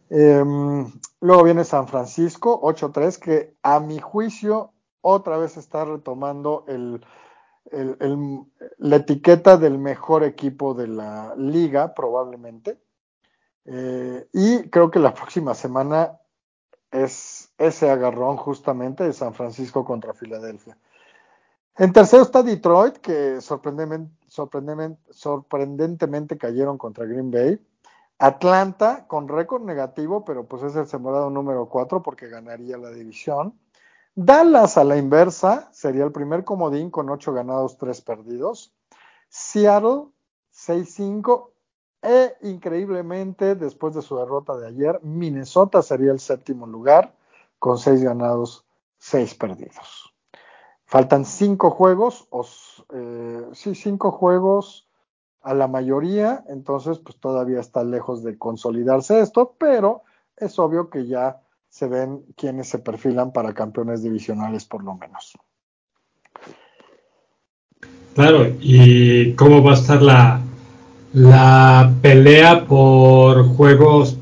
[0.10, 0.86] Em,
[1.20, 4.72] luego viene San Francisco, 8-3, que a mi juicio
[5.02, 6.66] otra vez está retomando
[8.78, 12.80] la etiqueta del mejor equipo de la liga, probablemente.
[13.66, 16.20] Eh, y creo que la próxima semana
[16.92, 20.78] es ese agarrón justamente de San Francisco contra Filadelfia.
[21.78, 27.60] En tercero está Detroit, que sorprendentemente, cayeron contra Green Bay.
[28.20, 33.54] Atlanta con récord negativo, pero pues es el sembrado número 4 porque ganaría la división.
[34.16, 38.74] Dallas a la inversa sería el primer comodín con 8 ganados, 3 perdidos.
[39.30, 40.06] Seattle
[40.52, 41.52] 6-5
[42.02, 47.14] e increíblemente después de su derrota de ayer, Minnesota sería el séptimo lugar
[47.60, 48.66] con 6 ganados,
[49.00, 50.14] 6 perdidos.
[50.86, 52.28] Faltan 5 juegos,
[52.94, 54.88] eh, sí, 5 juegos
[55.42, 60.04] a la mayoría, entonces pues todavía está lejos de consolidarse esto, pero
[60.38, 65.38] es obvio que ya se ven quienes se perfilan para campeones divisionales por lo menos.
[68.16, 70.42] Claro, y cómo va a estar la,
[71.14, 74.18] la pelea por juegos,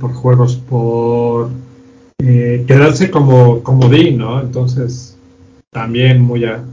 [0.00, 1.48] por juegos, por
[2.22, 4.40] eh, quedarse como comodín, ¿no?
[4.40, 5.16] Entonces,
[5.70, 6.64] también muy a,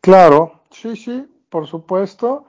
[0.00, 2.46] Claro, Sí, sí, por supuesto.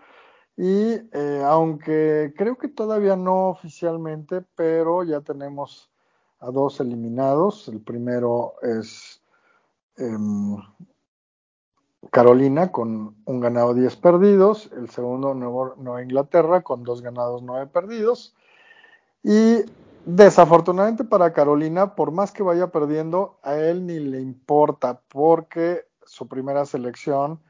[0.57, 5.91] Y eh, aunque creo que todavía no oficialmente, pero ya tenemos
[6.39, 7.67] a dos eliminados.
[7.67, 9.21] El primero es
[9.97, 10.57] em,
[12.11, 14.71] Carolina con un ganado, 10 perdidos.
[14.75, 18.35] El segundo, Nueva Inglaterra con dos ganados, 9 perdidos.
[19.23, 19.65] Y
[20.05, 26.27] desafortunadamente para Carolina, por más que vaya perdiendo, a él ni le importa porque su
[26.27, 27.41] primera selección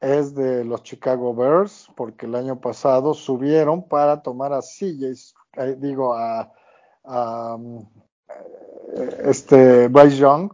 [0.00, 5.76] es de los Chicago Bears, porque el año pasado subieron para tomar a CJ, eh,
[5.78, 6.52] digo, a,
[7.04, 7.84] um,
[9.24, 10.52] este Bryce Young,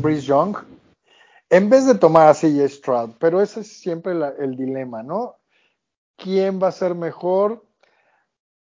[0.00, 0.56] Bryce Young,
[1.50, 5.36] en vez de tomar a CJ Stroud, pero ese es siempre el dilema, ¿no?
[6.16, 7.65] ¿Quién va a ser mejor?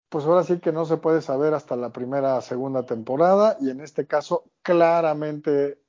[0.10, 3.80] Pues ahora sí que no se puede saber hasta la primera, segunda temporada, y en
[3.80, 5.80] este caso claramente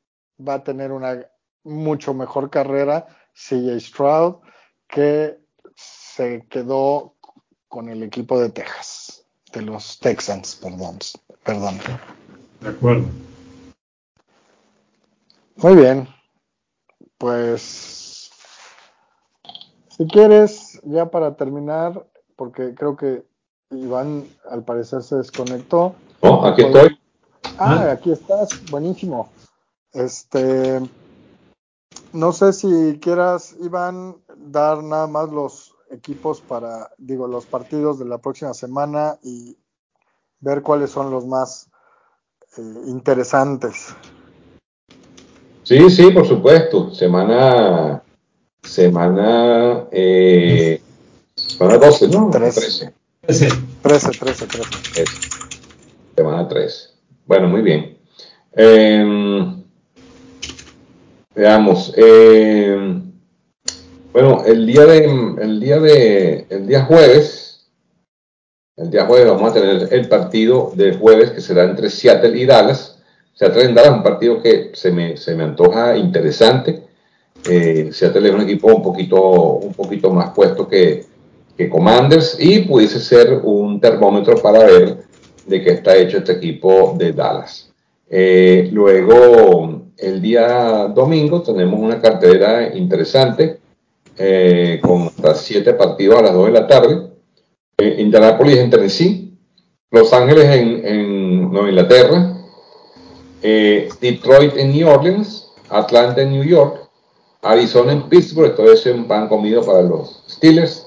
[0.46, 1.26] va a tener una
[1.64, 4.36] mucho mejor carrera CJ Stroud,
[4.86, 5.38] que
[5.74, 7.14] se quedó
[7.68, 10.98] con el equipo de Texas, de los Texans, perdón.
[11.42, 11.78] perdón.
[12.60, 13.06] De acuerdo.
[15.56, 16.08] Muy bien.
[17.16, 18.30] Pues,
[19.88, 22.06] si quieres, ya para terminar,
[22.36, 23.29] porque creo que
[23.70, 25.94] Iván al parecer se desconectó.
[26.20, 26.98] Oh, aquí estoy.
[27.58, 29.30] Ah, ah, aquí estás, buenísimo.
[29.92, 30.80] Este,
[32.12, 38.04] no sé si quieras, Iván, dar nada más los equipos para, digo, los partidos de
[38.04, 39.56] la próxima semana y
[40.40, 41.68] ver cuáles son los más
[42.56, 43.94] eh, interesantes.
[45.62, 46.92] Sí, sí, por supuesto.
[46.92, 48.02] Semana,
[48.62, 50.82] semana, eh,
[51.34, 52.30] semana 12, ¿no?
[52.30, 52.60] 13.
[52.60, 52.94] 13,
[53.26, 53.48] 13,
[53.82, 54.10] 13.
[54.46, 55.04] 13.
[56.16, 56.88] Semana 13.
[57.26, 57.98] Bueno, muy bien.
[58.56, 59.60] Eh,
[61.34, 61.92] Veamos.
[61.96, 63.02] Eh,
[64.12, 65.04] bueno, el día de
[65.40, 67.70] el día de el día jueves,
[68.76, 72.46] el día jueves vamos a tener el partido de jueves que será entre Seattle y
[72.46, 72.98] Dallas.
[73.34, 76.82] Seattle en Dallas es un partido que se me, se me antoja interesante.
[77.48, 81.06] Eh, Seattle es un equipo un poquito, un poquito más puesto que,
[81.60, 84.96] que Commanders y pudiese ser un termómetro para ver
[85.44, 87.70] de qué está hecho este equipo de Dallas.
[88.08, 93.58] Eh, luego el día domingo tenemos una cartera interesante
[94.16, 97.10] eh, con hasta siete partidos a las 2 de la tarde.
[97.76, 99.38] Eh, Indianapolis en Tennessee,
[99.90, 102.38] Los Ángeles en, Nueva Inglaterra,
[103.42, 106.88] eh, Detroit en New Orleans, Atlanta en New York,
[107.42, 110.86] Arizona en Pittsburgh, todo eso es un pan comido para los Steelers.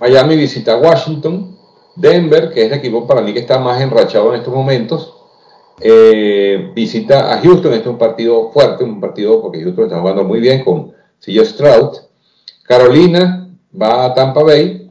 [0.00, 1.56] Miami visita Washington,
[1.96, 5.14] Denver, que es el equipo para mí que está más enrachado en estos momentos,
[5.80, 10.24] eh, visita a Houston, este es un partido fuerte, un partido porque Houston está jugando
[10.24, 11.96] muy bien con CJ Stroud.
[12.64, 13.48] Carolina
[13.80, 14.90] va a Tampa Bay,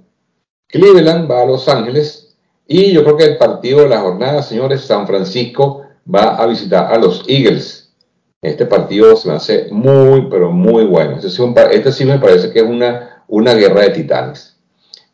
[0.67, 2.35] Cleveland va a Los Ángeles
[2.67, 6.93] y yo creo que el partido de la jornada, señores, San Francisco va a visitar
[6.93, 7.93] a los Eagles.
[8.41, 11.15] Este partido se me hace muy, pero muy bueno.
[11.15, 14.56] Este sí, este sí me parece que es una, una guerra de titanes.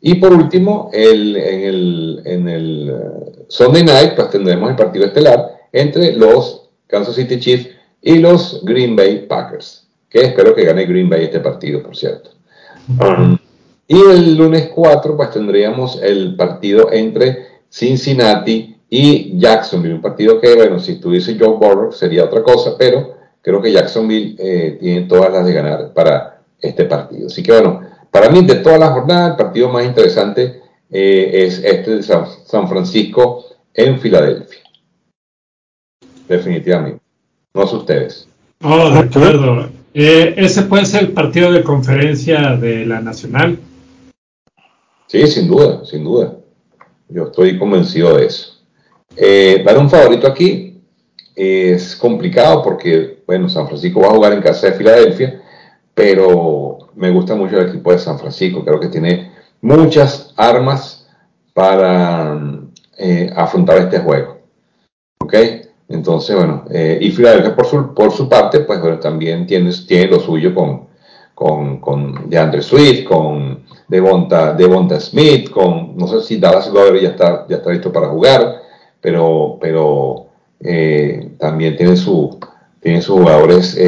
[0.06, 5.06] Y por último, el, en, el, en el eh, Sunday Night, pues tendremos el partido
[5.06, 7.70] estelar entre los Kansas City Chiefs
[8.02, 12.32] y los Green Bay Packers, que espero que gane Green Bay este partido, por cierto.
[13.00, 13.38] Um,
[13.88, 20.54] y el lunes 4, pues tendríamos el partido entre Cincinnati y Jacksonville, un partido que,
[20.54, 25.32] bueno, si estuviese Joe Burrow sería otra cosa, pero creo que Jacksonville eh, tiene todas
[25.32, 27.28] las de ganar para este partido.
[27.28, 31.58] Así que, bueno, para mí, de toda la jornada, el partido más interesante eh, es
[31.58, 34.64] este de San Francisco en Filadelfia
[36.28, 37.00] definitivamente.
[37.54, 38.28] No sé ustedes.
[38.62, 39.68] Oh, de acuerdo.
[39.92, 43.58] Eh, ¿Ese puede ser el partido de conferencia de la Nacional?
[45.06, 46.36] Sí, sin duda, sin duda.
[47.08, 48.60] Yo estoy convencido de eso.
[49.16, 50.80] Eh, dar un favorito aquí
[51.36, 55.42] es complicado porque, bueno, San Francisco va a jugar en casa de Filadelfia,
[55.94, 58.64] pero me gusta mucho el equipo de San Francisco.
[58.64, 61.06] Creo que tiene muchas armas
[61.52, 62.38] para
[62.98, 64.38] eh, afrontar este juego.
[65.20, 65.34] ¿Ok?
[65.88, 70.08] Entonces, bueno, eh, y Filadelfia por su, por su parte, pues bueno, también tiene, tiene
[70.08, 70.88] lo suyo con,
[71.34, 77.10] con, con DeAndre Swift, con Devonta, Devonta Smith, con, no sé si Dallas Glover ya
[77.10, 78.62] está, ya está listo para jugar,
[79.00, 80.26] pero, pero
[80.60, 82.38] eh, también tiene, su,
[82.80, 83.78] tiene sus jugadores,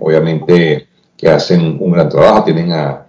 [0.00, 0.85] obviamente,
[1.16, 2.44] que hacen un gran trabajo.
[2.44, 3.06] Tienen a,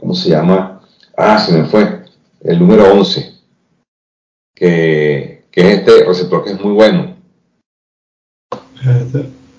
[0.00, 0.80] ¿cómo se llama?
[1.16, 2.04] Ah, se me fue,
[2.42, 3.34] el número 11,
[4.54, 7.16] que que es este receptor que es muy bueno.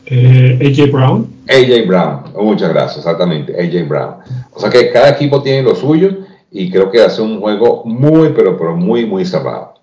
[0.06, 1.27] Eh, AJ Brown.
[1.49, 4.15] AJ Brown, muchas gracias, exactamente, AJ Brown.
[4.53, 6.19] O sea que cada equipo tiene lo suyo
[6.52, 9.73] y creo que hace un juego muy, pero, pero muy, muy cerrado.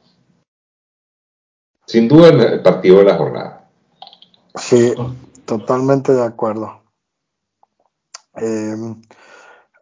[1.87, 3.69] Sin duda el partido de la jornada.
[4.55, 4.95] Sí,
[5.45, 6.81] totalmente de acuerdo.
[8.37, 8.77] Eh,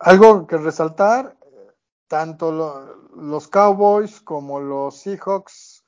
[0.01, 1.37] algo que resaltar,
[2.09, 2.53] tanto
[3.17, 5.85] los Cowboys como los Seahawks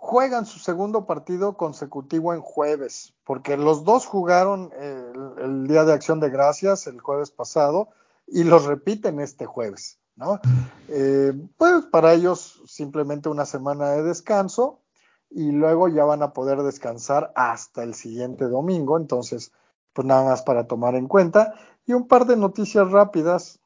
[0.00, 6.20] juegan su segundo partido consecutivo en jueves, porque los dos jugaron el, día de acción
[6.20, 7.90] de gracias el jueves pasado
[8.26, 10.40] y los repiten este jueves, ¿no?
[10.88, 14.80] Eh, pues para ellos simplemente una semana de descanso
[15.28, 19.52] y luego ya van a poder descansar hasta el siguiente domingo, entonces,
[19.92, 21.54] pues nada más para tomar en cuenta.
[21.86, 23.60] Y un par de noticias rápidas.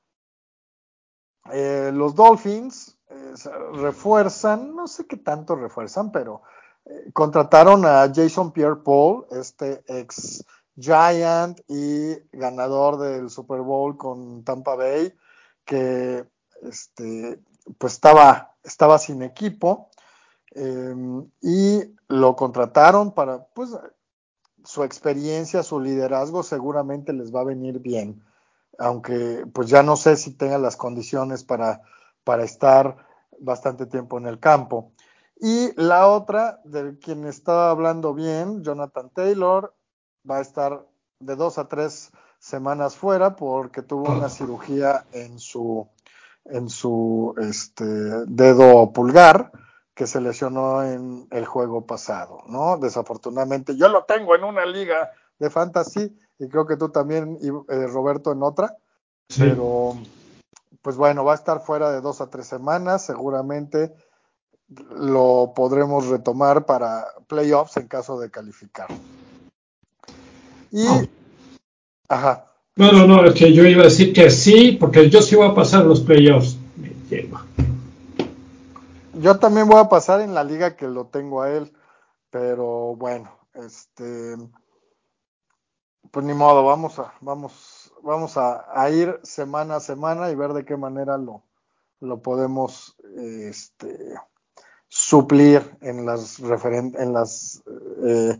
[1.52, 2.96] Eh, los Dolphins
[3.74, 6.42] refuerzan, no sé qué tanto refuerzan, pero
[6.84, 10.44] eh, contrataron a Jason Pierre Paul, este ex
[10.76, 15.14] Giant y ganador del Super Bowl con Tampa Bay,
[15.64, 16.26] que
[16.62, 17.40] este,
[17.78, 19.90] pues estaba, estaba sin equipo
[20.50, 23.70] em, y lo contrataron para, pues,
[24.64, 28.22] su experiencia, su liderazgo seguramente les va a venir bien,
[28.78, 31.82] aunque pues ya no sé si tenga las condiciones para
[32.24, 32.96] para estar
[33.38, 34.92] bastante tiempo en el campo.
[35.36, 39.74] Y la otra, de quien estaba hablando bien, Jonathan Taylor,
[40.28, 40.86] va a estar
[41.20, 45.86] de dos a tres semanas fuera porque tuvo una cirugía en su,
[46.46, 47.84] en su este,
[48.26, 49.52] dedo pulgar
[49.94, 52.76] que se lesionó en el juego pasado, ¿no?
[52.78, 57.38] Desafortunadamente, yo lo tengo en una liga de fantasy y creo que tú también,
[57.68, 58.76] eh, Roberto, en otra,
[59.38, 59.96] pero
[60.82, 63.94] pues bueno, va a estar fuera de dos a tres semanas, seguramente
[64.68, 68.88] lo podremos retomar para playoffs en caso de calificar.
[70.72, 70.86] Y,
[72.08, 72.50] ajá.
[72.76, 75.48] No, no, no, es que yo iba a decir que sí, porque yo sí voy
[75.48, 76.56] a pasar los playoffs.
[76.76, 77.46] Me lleva.
[79.16, 81.72] Yo también voy a pasar en la liga que lo tengo a él,
[82.30, 84.36] pero bueno, este,
[86.10, 90.64] pues ni modo, vamos a, vamos vamos a, ir semana a semana y ver de
[90.64, 91.42] qué manera lo,
[92.00, 94.14] lo podemos este,
[94.88, 97.62] suplir en las, en las
[98.04, 98.38] eh,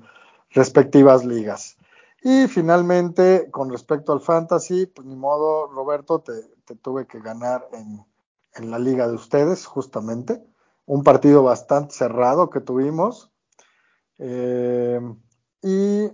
[0.50, 1.76] respectivas ligas.
[2.22, 6.32] Y finalmente, con respecto al fantasy, pues ni modo, Roberto, te,
[6.76, 10.42] tuve que ganar en, la liga de ustedes, justamente.
[10.86, 13.32] Un partido bastante cerrado que tuvimos.
[14.18, 15.00] Eh,
[15.62, 16.10] y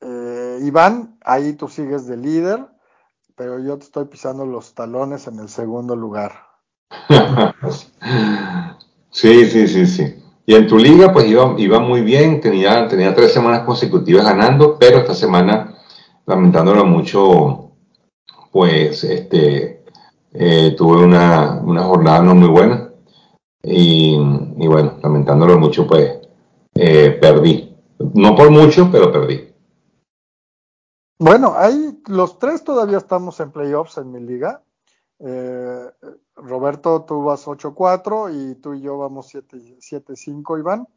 [0.00, 2.66] eh, Iván, ahí tú sigues de líder,
[3.36, 6.32] pero yo te estoy pisando los talones en el segundo lugar.
[9.10, 10.24] sí, sí, sí, sí.
[10.46, 14.78] Y en tu liga, pues iba, iba muy bien, tenía, tenía tres semanas consecutivas ganando,
[14.78, 15.76] pero esta semana,
[16.26, 17.70] lamentándolo mucho,
[18.50, 19.84] pues este,
[20.32, 22.89] eh, tuve una, una, jornada no muy buena.
[23.62, 26.20] Y, y bueno, lamentándolo mucho, pues
[26.74, 27.76] eh, perdí.
[28.14, 29.52] No por mucho, pero perdí.
[31.18, 34.62] Bueno, ahí los tres todavía estamos en playoffs en mi liga.
[35.18, 35.90] Eh,
[36.34, 40.88] Roberto, tú vas 8-4 y tú y yo vamos 7-5, Iván.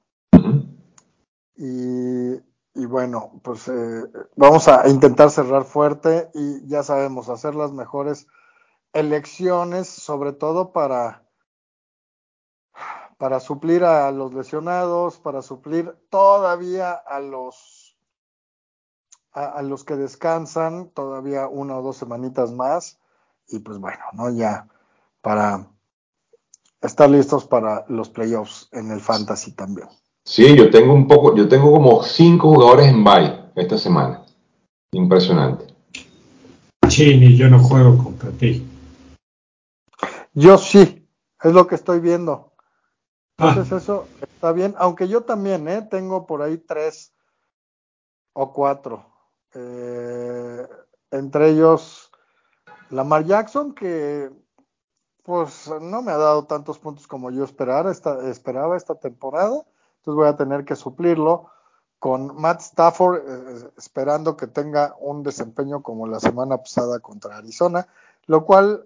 [1.55, 2.33] Y,
[2.73, 4.03] y, bueno, pues eh,
[4.37, 8.27] vamos a intentar cerrar fuerte y ya sabemos, hacer las mejores
[8.93, 11.22] elecciones, sobre todo para,
[13.23, 17.95] para suplir a los lesionados, para suplir todavía a los,
[19.31, 22.99] a, a los que descansan, todavía una o dos semanitas más.
[23.47, 24.29] Y pues bueno, ¿no?
[24.29, 24.67] Ya
[25.21, 25.65] para
[26.81, 29.87] estar listos para los playoffs en el fantasy también.
[30.25, 34.25] Sí, yo tengo un poco, yo tengo como cinco jugadores en bye esta semana.
[34.91, 35.73] Impresionante.
[36.89, 38.67] Chini, yo no juego contra ti.
[40.33, 41.07] Yo sí,
[41.41, 42.52] es lo que estoy viendo.
[43.49, 43.77] Entonces ah.
[43.77, 45.81] eso está bien, aunque yo también, ¿eh?
[45.89, 47.13] Tengo por ahí tres
[48.33, 49.05] o cuatro.
[49.53, 50.67] Eh,
[51.11, 52.11] entre ellos
[52.89, 54.31] Lamar Jackson, que
[55.23, 59.63] pues no me ha dado tantos puntos como yo esperaba esta, esperaba esta temporada,
[59.97, 61.49] entonces voy a tener que suplirlo
[61.97, 67.87] con Matt Stafford, eh, esperando que tenga un desempeño como la semana pasada contra Arizona,
[68.25, 68.85] lo cual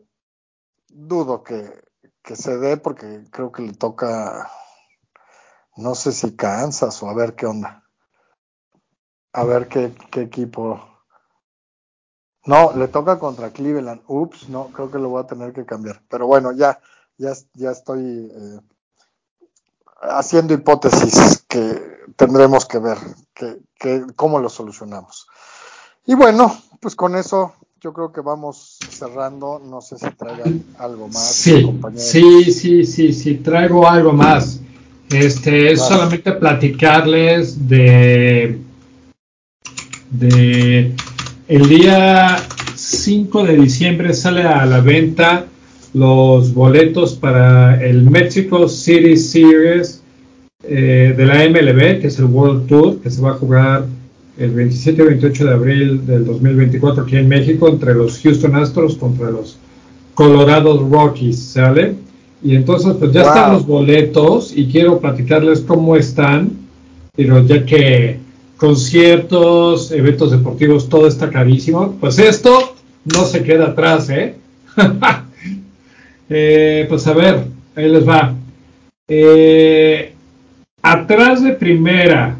[0.90, 1.84] dudo que,
[2.36, 4.52] se dé porque creo que le toca,
[5.76, 7.84] no sé si Kansas o a ver qué onda,
[9.34, 10.82] a ver qué, equipo
[12.46, 14.02] no, le toca contra Cleveland.
[14.08, 16.02] Ups, no, creo que lo voy a tener que cambiar.
[16.10, 16.80] Pero bueno, ya,
[17.18, 18.60] ya, ya estoy eh,
[20.02, 22.98] haciendo hipótesis que tendremos que ver
[23.34, 25.28] que, cómo lo solucionamos.
[26.06, 29.62] Y bueno, pues con eso yo creo que vamos cerrando.
[29.64, 31.34] No sé si traigan algo más.
[31.34, 34.62] Sí, sí, sí, sí, sí, traigo algo más.
[35.10, 38.60] Este, es solamente platicarles de,
[40.12, 40.94] de
[41.48, 42.38] el día
[42.76, 45.46] 5 de diciembre sale a la venta
[45.94, 50.04] los boletos para el Mexico City Series
[50.64, 53.86] eh, de la MLB, que es el World Tour, que se va a jugar
[54.38, 58.96] el 27 y 28 de abril del 2024 aquí en México entre los Houston Astros
[58.96, 59.58] contra los
[60.14, 61.96] Colorado Rockies, ¿sale?
[62.44, 66.52] Y entonces pues ya están los boletos y quiero platicarles cómo están,
[67.16, 68.20] pero ya que
[68.58, 71.96] conciertos, eventos deportivos, todo está carísimo.
[72.00, 74.36] Pues esto no se queda atrás, ¿eh?
[76.30, 76.86] ¿eh?
[76.90, 77.46] pues a ver,
[77.76, 78.36] ahí les va.
[79.08, 80.14] Eh,
[80.82, 82.38] atrás de primera,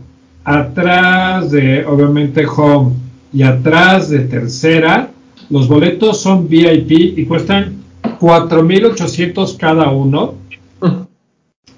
[0.48, 2.94] atrás de obviamente home
[3.34, 5.12] y atrás de tercera,
[5.50, 7.84] los boletos son VIP y cuestan
[8.20, 10.36] 4.800 cada uno.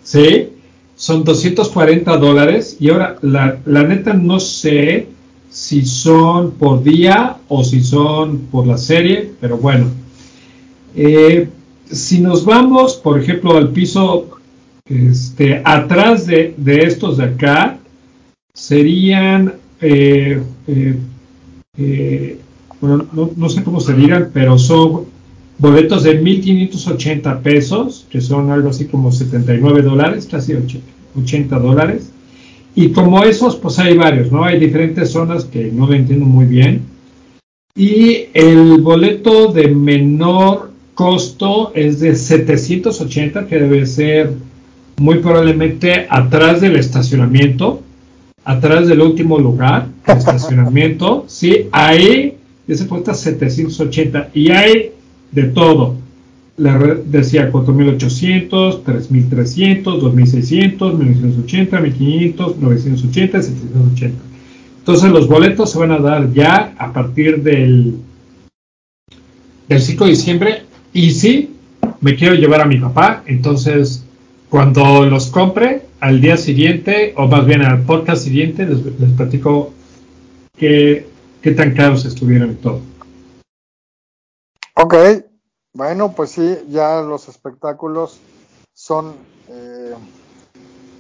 [0.04, 0.50] ¿Sí?
[1.00, 5.08] son 240 dólares y ahora la, la, neta no sé
[5.50, 9.86] si son por día o si son por la serie, pero bueno.
[10.98, 11.48] Eh,
[11.90, 14.40] si nos vamos, por ejemplo, al piso
[14.86, 17.80] este, atrás de, de estos de acá,
[18.60, 20.42] serían, eh,
[21.78, 22.38] eh,
[22.82, 25.06] bueno, no, no, sé cómo se dirán, pero son
[25.58, 30.54] boletos de 1.580 pesos, que son algo así como 79 dólares, casi
[31.16, 32.12] 80 dólares.
[32.76, 34.44] Y como esos, pues hay varios, ¿no?
[34.44, 36.82] Hay diferentes zonas que no lo entiendo muy bien.
[37.76, 44.34] Y el boleto de menor costo es de 780, que debe ser
[44.98, 47.79] muy probablemente atrás del estacionamiento,
[48.50, 52.34] atrás del último lugar, el estacionamiento, sí, ahí
[52.68, 54.92] ese cuesta 780 y hay
[55.32, 55.96] de todo.
[56.58, 56.72] Le
[57.06, 64.24] decía 4800, 3300, 2600, 1980, 1500, 980, 780.
[64.80, 67.98] Entonces los boletos se van a dar ya a partir del,
[69.68, 70.62] del 5 de diciembre.
[70.92, 71.52] Y sí,
[72.02, 74.04] me quiero llevar a mi papá, entonces
[74.50, 78.80] cuando los compre, al día siguiente, o más bien al podcast siguiente, les,
[79.16, 79.74] platico
[80.58, 81.08] qué,
[81.56, 82.82] tan caros estuvieron todo.
[84.76, 84.96] Ok,
[85.74, 88.20] bueno, pues sí, ya los espectáculos
[88.74, 89.14] son
[89.50, 89.94] eh,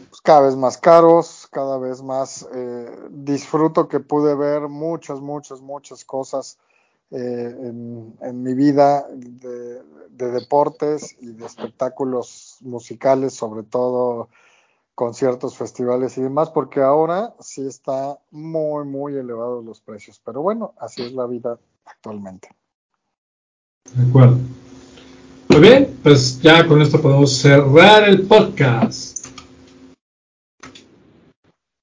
[0.10, 5.62] pues cada vez más caros, cada vez más eh, disfruto que pude ver muchas, muchas,
[5.62, 6.58] muchas cosas
[7.12, 14.30] eh, en, mi vida de, deportes y de espectáculos musicales, sobre todo
[15.00, 20.22] conciertos, festivales y demás, porque ahora sí está muy, muy elevados los precios.
[20.26, 22.50] Pero bueno, así es la vida actualmente.
[23.94, 24.36] De acuerdo.
[25.48, 29.26] Muy bien, pues ya con esto podemos cerrar el podcast.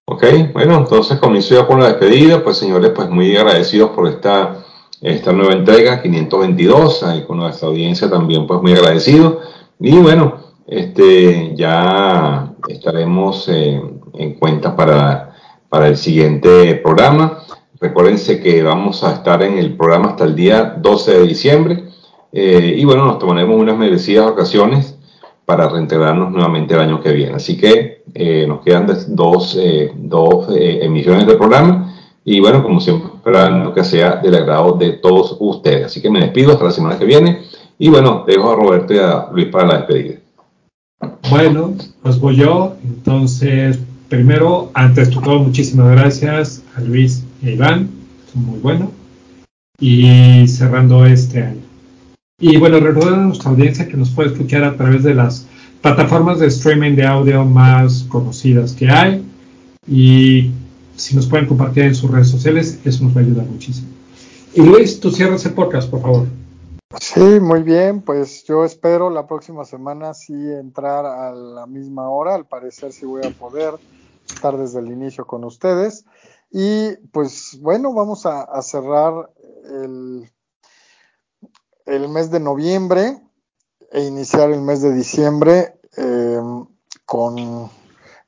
[0.08, 0.22] Ok,
[0.52, 2.44] bueno, entonces comienzo ya con la despedida.
[2.44, 4.62] Pues señores, pues muy agradecidos por esta
[5.00, 9.40] esta nueva entrega, 522, ahí con nuestra audiencia también pues muy agradecido.
[9.80, 13.80] Y bueno, este, ya estaremos eh,
[14.14, 15.34] en cuenta para,
[15.68, 17.38] para el siguiente programa.
[17.80, 21.84] Recuérdense que vamos a estar en el programa hasta el día 12 de diciembre.
[22.32, 24.98] Eh, y bueno, nos tomaremos unas merecidas vacaciones
[25.44, 27.34] para reintegrarnos nuevamente el año que viene.
[27.34, 29.58] Así que eh, nos quedan dos,
[29.94, 31.94] dos emisiones del programa
[32.28, 35.86] y bueno, como siempre, esperando que sea del agrado de todos ustedes.
[35.86, 37.42] Así que me despido hasta la semana que viene.
[37.78, 40.25] Y bueno, dejo a Roberto y a Luis para la despedida.
[41.30, 42.76] Bueno, pues voy yo.
[42.84, 43.78] Entonces,
[44.08, 47.90] primero, antes de todo, muchísimas gracias a Luis y a Iván.
[48.34, 48.92] Muy bueno.
[49.78, 51.60] Y cerrando este año.
[52.38, 55.46] Y bueno, recordar a nuestra audiencia que nos puede escuchar a través de las
[55.80, 59.24] plataformas de streaming de audio más conocidas que hay.
[59.88, 60.50] Y
[60.96, 63.88] si nos pueden compartir en sus redes sociales, eso nos va a ayudar muchísimo.
[64.54, 66.26] Y Luis, tú cierras el podcast, por favor.
[67.00, 72.36] Sí, muy bien, pues yo espero la próxima semana sí entrar a la misma hora,
[72.36, 73.74] al parecer sí voy a poder
[74.28, 76.04] estar desde el inicio con ustedes.
[76.48, 79.32] Y pues bueno, vamos a, cerrar
[79.64, 80.30] el,
[81.86, 83.20] el, mes de noviembre
[83.90, 86.40] e iniciar el mes de diciembre eh,
[87.04, 87.68] con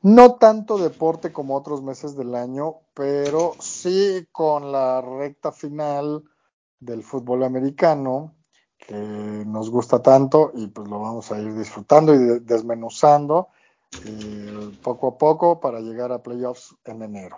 [0.03, 6.25] no tanto deporte como otros meses del año, pero sí con la recta final
[6.81, 8.35] del fútbol americano,
[8.89, 13.49] que nos gusta tanto y pues lo vamos a ir disfrutando y desmenuzando
[14.07, 17.37] eh, poco a poco para llegar a playoffs en enero.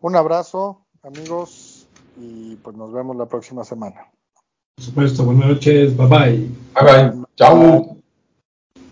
[0.00, 1.86] Un abrazo, amigos,
[2.16, 4.10] y pues nos vemos la próxima semana.
[4.76, 6.50] Por supuesto, buenas noches, bye bye.
[6.74, 7.95] Bye bye, chao.